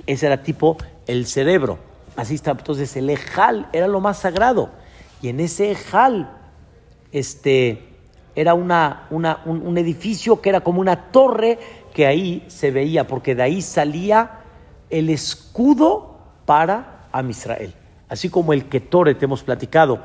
[0.07, 1.79] Ese era tipo el cerebro.
[2.17, 2.53] Así está.
[2.53, 4.71] Entonces el ejal era lo más sagrado.
[5.21, 6.31] Y en ese ejal
[7.11, 7.83] este,
[8.37, 11.59] era una, una, un, edificio que era como una torre
[11.93, 14.41] que ahí se veía, porque de ahí salía
[14.91, 17.75] el escudo para Amisrael.
[18.09, 20.01] Así como el Ketoret, hemos platicado,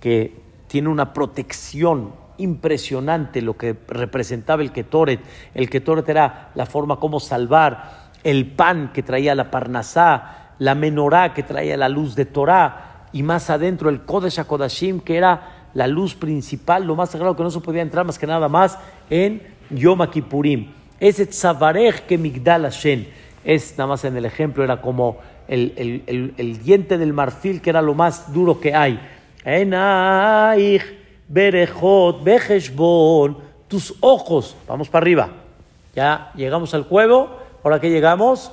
[0.00, 0.34] que
[0.66, 5.20] tiene una protección impresionante, lo que representaba el Ketoret.
[5.54, 11.32] El Ketoret era la forma como salvar, el pan que traía la Parnasá, la menorá
[11.32, 15.86] que traía la luz de Torah, y más adentro el Kodesh HaKodashim, que era la
[15.86, 19.42] luz principal, lo más sagrado que no se podía entrar más que nada más en
[19.70, 20.72] Yom Kippurim.
[20.98, 23.06] Ese tzavarech que Migdal Hashem,
[23.44, 27.94] es nada más en el ejemplo, era como el, diente del marfil, que era lo
[27.94, 29.00] más duro que hay.
[31.28, 32.22] Berejot,
[33.68, 35.30] tus ojos, vamos para arriba.
[35.94, 37.30] Ya llegamos al cuevo,
[37.64, 38.52] ahora que llegamos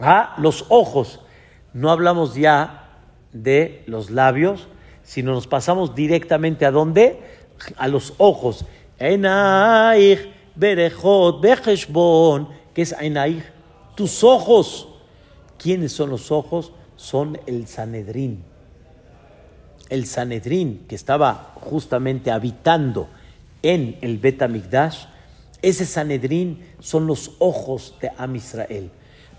[0.00, 1.20] a los ojos.
[1.72, 2.88] No hablamos ya
[3.32, 4.68] de los labios,
[5.02, 7.20] sino nos pasamos directamente a dónde?
[7.76, 8.64] A los ojos.
[10.54, 11.40] Berejot,
[12.74, 12.94] que es
[13.94, 14.88] tus ojos.
[15.58, 16.72] ¿Quiénes son los ojos?
[16.96, 18.44] Son el Sanedrín.
[19.88, 23.08] El Sanedrín que estaba justamente habitando
[23.62, 25.06] en el Betamigdash,
[25.62, 28.90] ese Sanedrín son los ojos de Am Israel.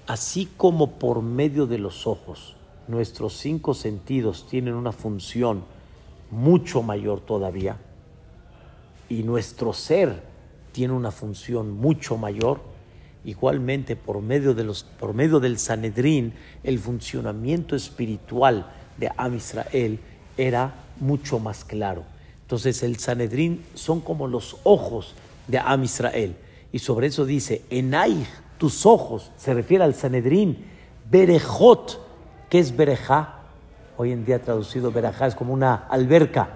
[0.08, 2.56] Así como por medio de los ojos
[2.88, 5.64] nuestros cinco sentidos tienen una función
[6.30, 7.78] mucho mayor todavía
[9.10, 10.24] y nuestro ser
[10.72, 12.60] tiene una función mucho mayor,
[13.26, 20.00] igualmente por medio, de los, por medio del Sanedrín, el funcionamiento espiritual de Am Israel
[20.38, 22.04] era mucho más claro.
[22.44, 25.16] Entonces el Sanedrín son como los ojos
[25.48, 26.36] de Am Israel.
[26.72, 28.26] Y sobre eso dice, Enay,
[28.58, 30.66] tus ojos, se refiere al Sanedrín,
[31.10, 32.00] Berejot,
[32.50, 33.40] ¿qué es Berejá?
[33.98, 36.50] Hoy en día traducido Berejá es como una alberca,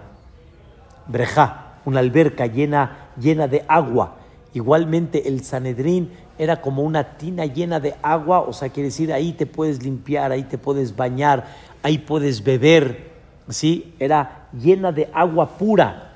[1.07, 4.17] Berejá, una alberca llena, llena de agua.
[4.53, 9.33] Igualmente el Sanedrín era como una tina llena de agua, o sea, quiere decir, ahí
[9.33, 11.45] te puedes limpiar, ahí te puedes bañar,
[11.83, 13.11] ahí puedes beber,
[13.49, 13.93] ¿sí?
[13.99, 16.13] Era llena de agua pura.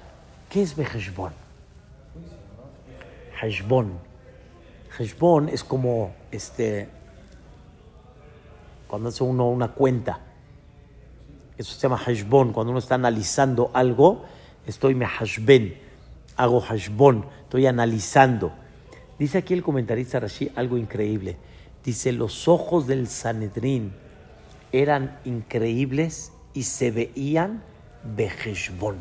[0.50, 1.34] ¿Qué es Beheshbon?
[3.42, 3.92] Heshbon.
[4.98, 6.88] Heshbon es como, este,
[8.88, 10.22] cuando hace uno una cuenta.
[11.58, 14.24] Eso se llama Heshbon, cuando uno está analizando algo,
[14.66, 15.78] estoy me hashben,
[16.38, 18.63] hago hashbon, estoy analizando.
[19.24, 21.38] Dice aquí el comentarista Rashi algo increíble.
[21.82, 23.94] Dice, los ojos del Sanedrín
[24.74, 27.64] eran increíbles y se veían
[28.18, 28.98] de Heshbon.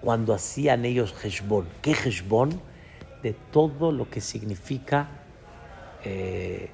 [0.00, 1.66] Cuando hacían ellos Heshbon.
[1.82, 2.58] ¿Qué Heshbon?
[3.22, 5.10] De todo lo que significa
[6.06, 6.70] eh,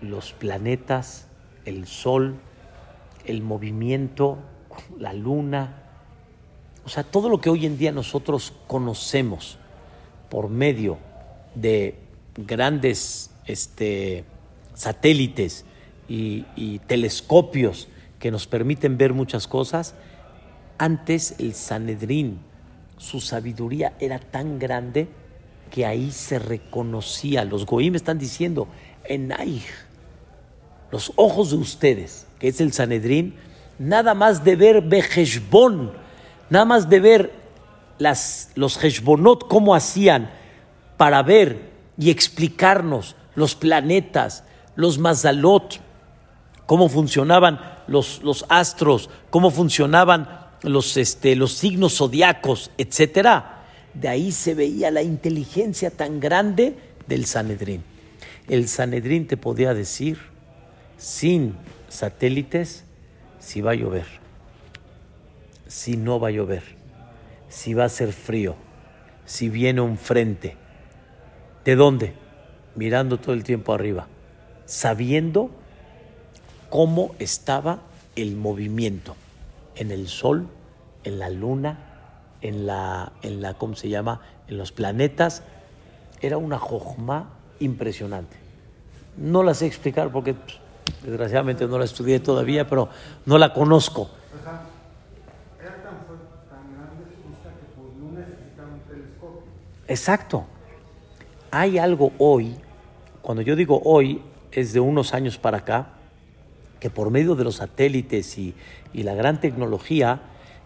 [0.00, 1.28] los planetas,
[1.64, 2.40] el sol,
[3.24, 4.38] el movimiento,
[4.98, 5.81] la luna,
[6.84, 9.58] o sea, todo lo que hoy en día nosotros conocemos
[10.28, 10.98] por medio
[11.54, 11.96] de
[12.36, 14.24] grandes este,
[14.74, 15.64] satélites
[16.08, 19.94] y, telescopios que nos permiten ver muchas cosas,
[20.76, 22.38] antes el Sanedrín,
[22.98, 25.08] su sabiduría era tan grande
[25.70, 27.44] que ahí se reconocía.
[27.44, 28.68] Los Goim están diciendo,
[29.04, 29.64] Enaich,
[30.90, 33.34] los ojos de ustedes, que es el Sanedrín,
[33.78, 36.01] nada más de ver Bejeshbon,
[36.52, 37.32] nada más de ver
[38.56, 40.30] los Heshbonot, cómo hacían
[40.98, 44.44] para ver y explicarnos los planetas,
[44.76, 45.80] los Mazalot,
[46.66, 50.28] cómo funcionaban los, los astros, cómo funcionaban
[50.62, 53.64] los, este, los signos zodiacos, etcétera.
[53.94, 56.76] De ahí se veía la inteligencia tan grande
[57.06, 57.82] del Sanedrín.
[58.46, 60.18] El Sanedrín te podía decir,
[60.98, 61.54] sin
[61.88, 62.84] satélites,
[63.38, 64.21] si va a llover
[65.72, 66.62] si no va a llover,
[67.48, 68.56] si va a ser frío,
[69.24, 70.54] si viene un frente.
[71.64, 72.12] ¿De dónde?
[72.74, 74.06] Mirando todo el tiempo arriba,
[74.66, 75.50] sabiendo
[76.68, 77.78] cómo estaba
[78.16, 79.16] el movimiento
[79.74, 80.46] en el sol,
[81.04, 81.78] en la luna,
[82.42, 84.20] en la, en la ¿cómo se llama?
[84.48, 85.42] En los planetas.
[86.20, 88.36] Era una jojma impresionante.
[89.16, 90.58] No la sé explicar porque pues,
[91.02, 92.90] desgraciadamente no la estudié todavía, pero
[93.24, 94.10] no la conozco
[99.92, 100.46] Exacto.
[101.50, 102.56] Hay algo hoy,
[103.20, 105.88] cuando yo digo hoy, es de unos años para acá,
[106.80, 108.54] que por medio de los satélites y,
[108.94, 110.22] la gran tecnología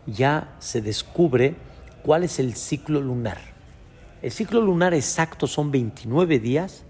[0.07, 1.57] ya se descubre
[2.05, 3.39] cuál es el ciclo lunar.
[4.23, 6.85] El ciclo lunar exacto son 29 días,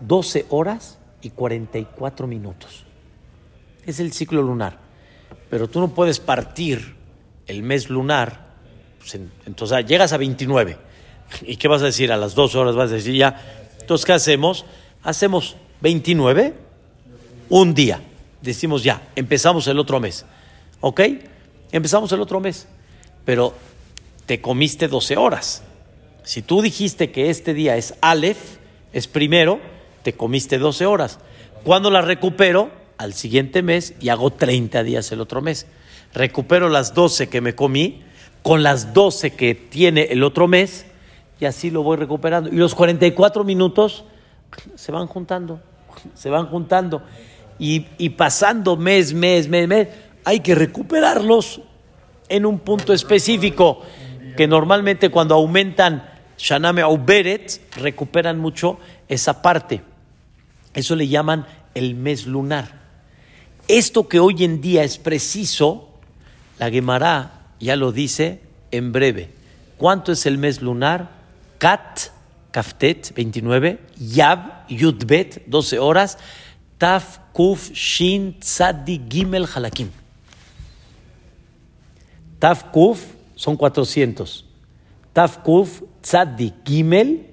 [0.00, 2.84] 12 horas y 44 minutos.
[3.86, 4.78] Es el ciclo lunar.
[5.48, 6.96] Pero tú no puedes partir
[7.46, 8.56] el mes lunar,
[8.98, 10.89] pues, entonces llegas a 29
[11.42, 12.12] ¿Y qué vas a decir?
[12.12, 13.40] A las dos horas vas a decir ya.
[13.80, 14.64] Entonces, ¿qué hacemos?
[15.02, 16.54] Hacemos 29,
[17.48, 18.00] un día.
[18.42, 20.24] Decimos ya, empezamos el otro mes.
[20.80, 21.00] ¿Ok?
[21.72, 22.66] Empezamos el otro mes.
[23.24, 23.54] Pero
[24.26, 25.62] te comiste 12 horas.
[26.22, 28.38] Si tú dijiste que este día es Aleph,
[28.92, 29.60] es primero,
[30.02, 31.18] te comiste 12 horas.
[31.64, 32.70] Cuando la recupero?
[32.98, 35.66] Al siguiente mes y hago 30 días el otro mes.
[36.12, 38.02] Recupero las 12 que me comí
[38.42, 40.84] con las 12 que tiene el otro mes
[41.40, 42.50] y así lo voy recuperando.
[42.50, 44.04] Y los 44 minutos
[44.74, 45.60] se van juntando,
[46.14, 47.02] se van juntando.
[47.58, 47.80] Y,
[48.10, 49.88] pasando mes, mes, mes, mes,
[50.24, 51.60] hay que recuperarlos
[52.28, 53.82] en un punto específico,
[54.36, 58.78] que normalmente cuando aumentan Shaname o Beret, recuperan mucho
[59.08, 59.82] esa parte.
[60.72, 62.80] Eso le llaman el mes lunar.
[63.68, 65.88] Esto que hoy en día es preciso,
[66.58, 69.30] la Gemara ya lo dice en breve.
[69.76, 71.19] ¿Cuánto es el mes lunar?
[71.60, 72.10] Kat,
[72.52, 76.18] Kaftet, 29, Yab, Yudbet, 12 horas,
[76.78, 79.90] Taf, Kuf, Shin, Tzadi, Gimel, Halakim.
[82.40, 84.44] Taf, Kuf son 400.
[85.12, 87.26] Taf, Kuf, Tzadi, Gimel,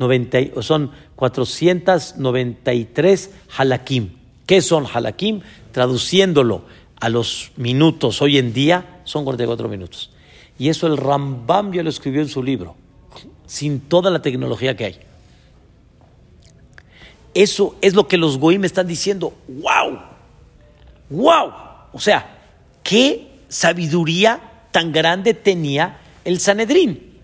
[0.00, 4.10] 90, son 493 Halakim.
[4.46, 5.42] ¿Qué son Halakim?
[5.70, 6.64] Traduciéndolo
[6.98, 10.10] a los minutos hoy en día, son 44 minutos.
[10.58, 12.74] Y eso el Rambam ya lo escribió en su libro
[13.50, 15.00] sin toda la tecnología que hay.
[17.34, 19.34] Eso es lo que los goim están diciendo.
[19.48, 19.98] ¡Wow!
[21.10, 21.52] ¡Wow!
[21.92, 22.38] O sea,
[22.84, 24.40] qué sabiduría
[24.70, 27.18] tan grande tenía el Sanedrín.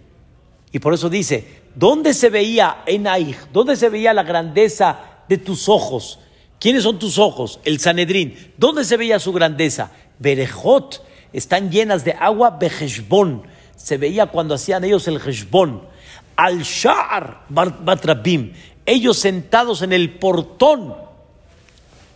[0.72, 3.36] Y por eso dice, ¿dónde se veía en Aig?
[3.52, 4.98] ¿Dónde se veía la grandeza
[5.28, 6.18] de tus ojos?
[6.58, 7.60] ¿Quiénes son tus ojos?
[7.64, 8.52] El Sanedrín.
[8.56, 9.92] ¿Dónde se veía su grandeza?
[10.18, 11.06] Berejot.
[11.32, 13.44] Están llenas de agua, Bejeshbon.
[13.76, 15.20] Se veía cuando hacían ellos el
[16.36, 17.46] Heshbon.
[17.46, 18.52] Al-Sha'ar Batrabim.
[18.84, 20.94] Ellos sentados en el portón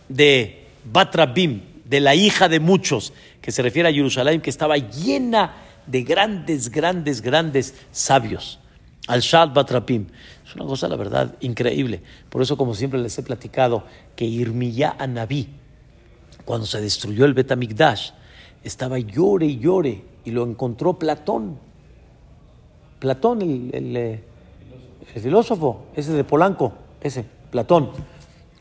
[0.07, 5.53] de Batrabim, de la hija de muchos, que se refiere a Jerusalén, que estaba llena
[5.85, 8.59] de grandes, grandes, grandes sabios.
[9.07, 10.07] Al-Sha'ar Batrabim.
[10.45, 12.01] Es una cosa, la verdad, increíble.
[12.29, 15.47] Por eso, como siempre les he platicado, que Irmiyá Anabí,
[16.45, 18.11] cuando se destruyó el Betamigdash,
[18.63, 21.70] estaba llore y llore y lo encontró Platón.
[23.01, 24.23] Platón, el, eh,
[25.15, 27.89] el, filósofo, ese de Polanco, ese, Platón,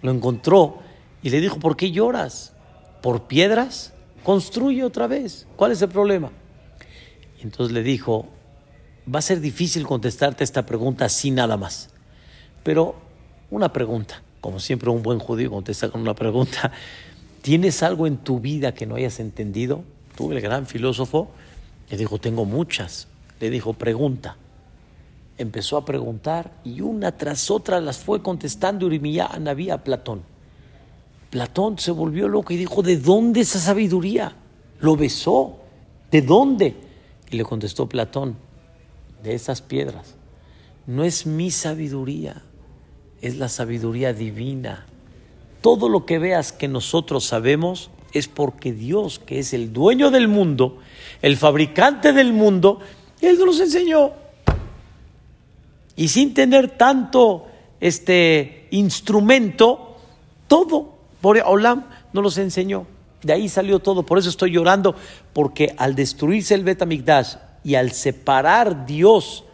[0.01, 0.79] lo encontró
[1.23, 2.55] y le dijo, ¿por qué lloras?
[3.03, 3.93] ¿Por piedras?
[4.25, 5.47] Construye otra vez.
[5.57, 6.31] ¿Cuál es el problema?
[7.39, 8.29] Y entonces le dijo,
[9.15, 11.91] va a ser difícil contestarte esta pregunta así nada más.
[12.63, 12.95] Pero
[13.51, 16.73] una pregunta, como siempre un buen judío contesta con una pregunta,
[17.43, 19.85] ¿tienes algo en tu vida que no hayas entendido?
[20.17, 21.31] Tú, el gran filósofo,
[21.91, 23.07] le dijo, tengo muchas.
[23.41, 24.37] Le dijo, pregunta.
[25.39, 30.23] Empezó a preguntar y una tras otra las fue contestando Urimiyá a Platón.
[31.31, 34.35] Platón se volvió loco y dijo, ¿de dónde esa sabiduría?
[34.81, 35.57] Lo besó.
[36.11, 36.75] ¿De dónde?
[37.31, 38.37] Y le contestó Platón,
[39.23, 40.17] de esas piedras.
[40.87, 42.43] No es mi sabiduría,
[43.23, 44.87] es la sabiduría divina.
[45.61, 50.27] Todo lo que veas que nosotros sabemos es porque Dios, que es el dueño del
[50.27, 50.79] mundo,
[51.23, 52.81] el fabricante del mundo,
[53.21, 54.13] Él nos enseñó.
[55.97, 57.47] Y sin tener tanto
[57.81, 59.97] este instrumento,
[60.49, 62.87] todo, por Olam nos los enseñó.
[63.23, 64.05] De ahí salió todo.
[64.05, 64.95] Por eso estoy llorando,
[65.33, 69.45] porque al destruirse el Betamigdash y al separar Dios,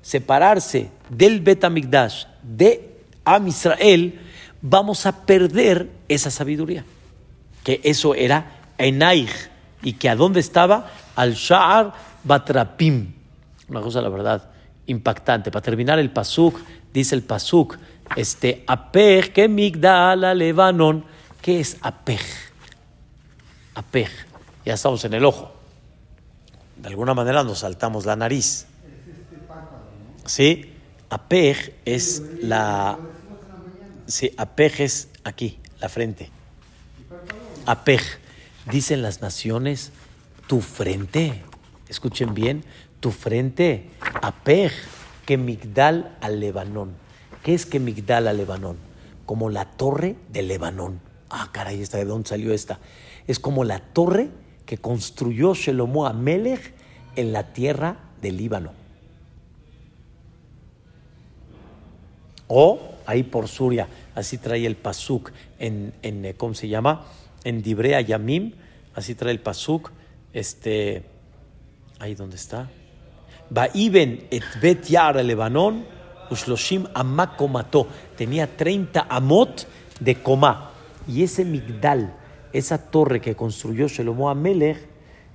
[0.00, 4.20] separarse del Betamigdash, de Am Israel,
[4.60, 6.84] vamos a perder esa sabiduría.
[7.62, 9.30] Que eso era Enaig
[9.82, 11.94] y que a dónde estaba al Sha'ar
[12.24, 13.12] Batrapim.
[13.68, 14.50] Una cosa, la verdad,
[14.86, 15.50] impactante.
[15.50, 16.58] Para terminar el Pasuk,
[16.92, 17.78] dice el Pasuk,
[18.16, 21.04] este Apej que Migdala Lebanon.
[21.40, 22.20] ¿Qué es Apej?
[23.74, 24.10] Apej.
[24.64, 25.62] Ya estamos en el ojo
[26.82, 28.66] de alguna manera nos saltamos la nariz.
[30.26, 30.72] ¿Sí?
[31.08, 32.98] Apej es la...
[34.06, 36.30] Sí, apej es aquí, la frente.
[37.66, 38.02] Apej.
[38.66, 39.92] Dicen las naciones,
[40.48, 41.42] tu frente.
[41.92, 42.64] Escuchen bien,
[43.00, 43.90] tu frente.
[44.22, 44.72] Apej,
[45.26, 46.94] que Migdal al Lebanón.
[47.42, 48.78] ¿Qué es que Migdal al Lebanón?
[49.26, 51.00] Como la torre de Lebanón.
[51.28, 52.80] Ah, caray, ¿de dónde salió esta?
[53.26, 54.30] Es como la torre
[54.64, 56.72] que construyó Shelomo Amelech
[57.14, 58.72] en la tierra del Líbano.
[62.48, 67.04] O ahí por Suria, así trae el Pasuk en, en eh, ¿cómo se llama?
[67.44, 68.54] En Dibrea Yamim,
[68.94, 69.90] así trae el Pasuk,
[70.32, 71.11] este,
[72.02, 72.68] ahí donde está.
[73.74, 75.84] Iben et bet yar Lebanon,
[76.30, 77.86] ushloshim amakomato.
[78.16, 79.66] Tenía 30 amot
[80.00, 80.72] de coma.
[81.06, 82.14] Y ese migdal,
[82.52, 84.78] esa torre que construyó Shelomo Amelech,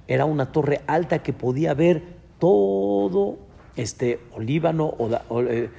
[0.07, 2.03] era una torre alta que podía ver
[2.39, 3.37] todo
[3.75, 5.69] este, o Líbano o, eh,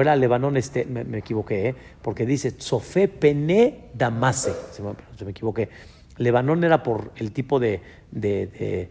[0.00, 1.74] era Lebanón, este, me, equivoqué, ¿eh?
[2.02, 5.68] porque dice Tzofe Pene Damase, se me, equivoqué.
[6.16, 7.80] Lebanón era por el tipo de,
[8.10, 8.88] de,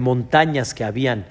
[0.00, 1.26] montañas que habían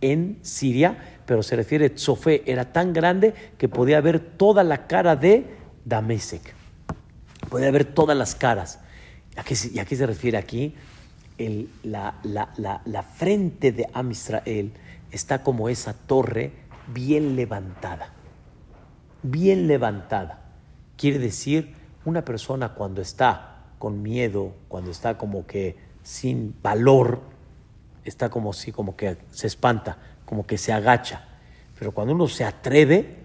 [0.00, 5.16] en Siria, pero se refiere Tzofe, era tan grande que podía ver toda la cara
[5.16, 5.46] de
[5.84, 6.54] Damesek,
[7.48, 8.80] podía ver todas las caras.
[9.36, 10.74] ¿A qué, ¿Y a qué se refiere aquí?
[11.82, 14.72] la, frente de Am Israel
[15.10, 16.52] está como esa torre
[16.92, 18.12] bien levantada.
[19.22, 20.40] Bien levantada.
[20.96, 21.74] Quiere decir,
[22.04, 27.20] una persona cuando está con miedo, cuando está como que sin valor,
[28.04, 31.24] está como si como que se espanta, como que se agacha.
[31.78, 33.16] Pero cuando uno se atreve,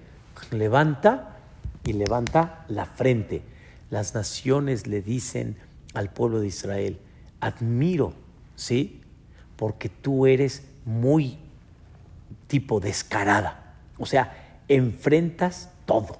[0.51, 1.37] levanta
[1.83, 3.41] y levanta la frente.
[3.89, 5.57] Las naciones le dicen
[5.93, 6.99] al pueblo de Israel,
[7.39, 8.13] admiro,
[8.55, 9.01] ¿sí?
[9.55, 11.37] Porque tú eres muy
[12.47, 13.75] tipo descarada.
[13.97, 16.17] O sea, enfrentas todo.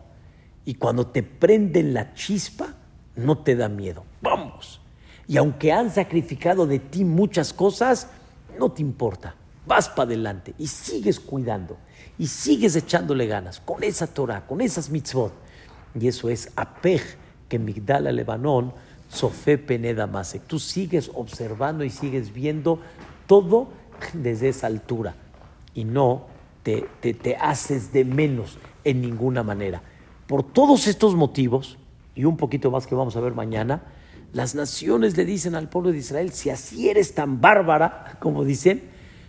[0.66, 2.76] Y cuando te prenden la chispa,
[3.16, 4.04] no te da miedo.
[4.22, 4.82] Vamos.
[5.28, 8.10] Y aunque han sacrificado de ti muchas cosas,
[8.58, 9.36] no te importa.
[9.66, 11.78] vas para adelante y sigues cuidando
[12.18, 15.34] y sigues echándole ganas con esa Torah, con esas mitzvot.
[16.00, 17.02] Y eso es apej
[17.50, 18.74] que Migdala Lebanón,
[19.10, 20.44] Sofé Peneda Masek.
[20.44, 22.80] Tú sigues observando y sigues viendo
[23.26, 23.70] todo
[24.14, 25.16] desde esa altura
[25.74, 26.28] y no
[26.64, 29.82] te, te, te haces de menos en ninguna manera.
[30.28, 31.78] Por todos estos motivos,
[32.16, 33.84] y un poquito más que vamos a ver mañana,
[34.34, 38.84] las naciones le dicen al pueblo de Israel, si así eres tan bárbara, como dicen,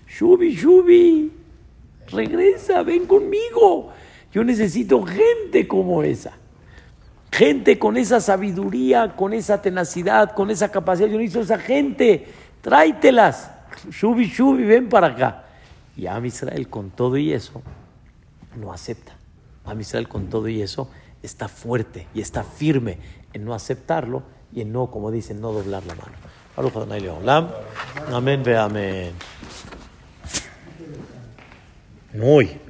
[0.09, 1.32] Shubi, Shubi,
[2.11, 3.92] regresa, ven conmigo.
[4.32, 6.32] Yo necesito gente como esa.
[7.30, 11.09] Gente con esa sabiduría, con esa tenacidad, con esa capacidad.
[11.09, 12.26] Yo necesito esa gente.
[12.61, 13.51] Tráitelas.
[13.90, 15.44] Shubi, Shubi, ven para acá.
[15.96, 17.62] Y a Israel con todo y eso
[18.57, 19.12] no acepta.
[19.64, 20.90] A Israel con todo y eso
[21.22, 22.99] está fuerte y está firme
[23.32, 24.22] en no aceptarlo
[24.53, 26.12] y en no, como dicen, no doblar la mano.
[28.12, 29.12] Amén, ve amén.
[32.14, 32.67] Muy.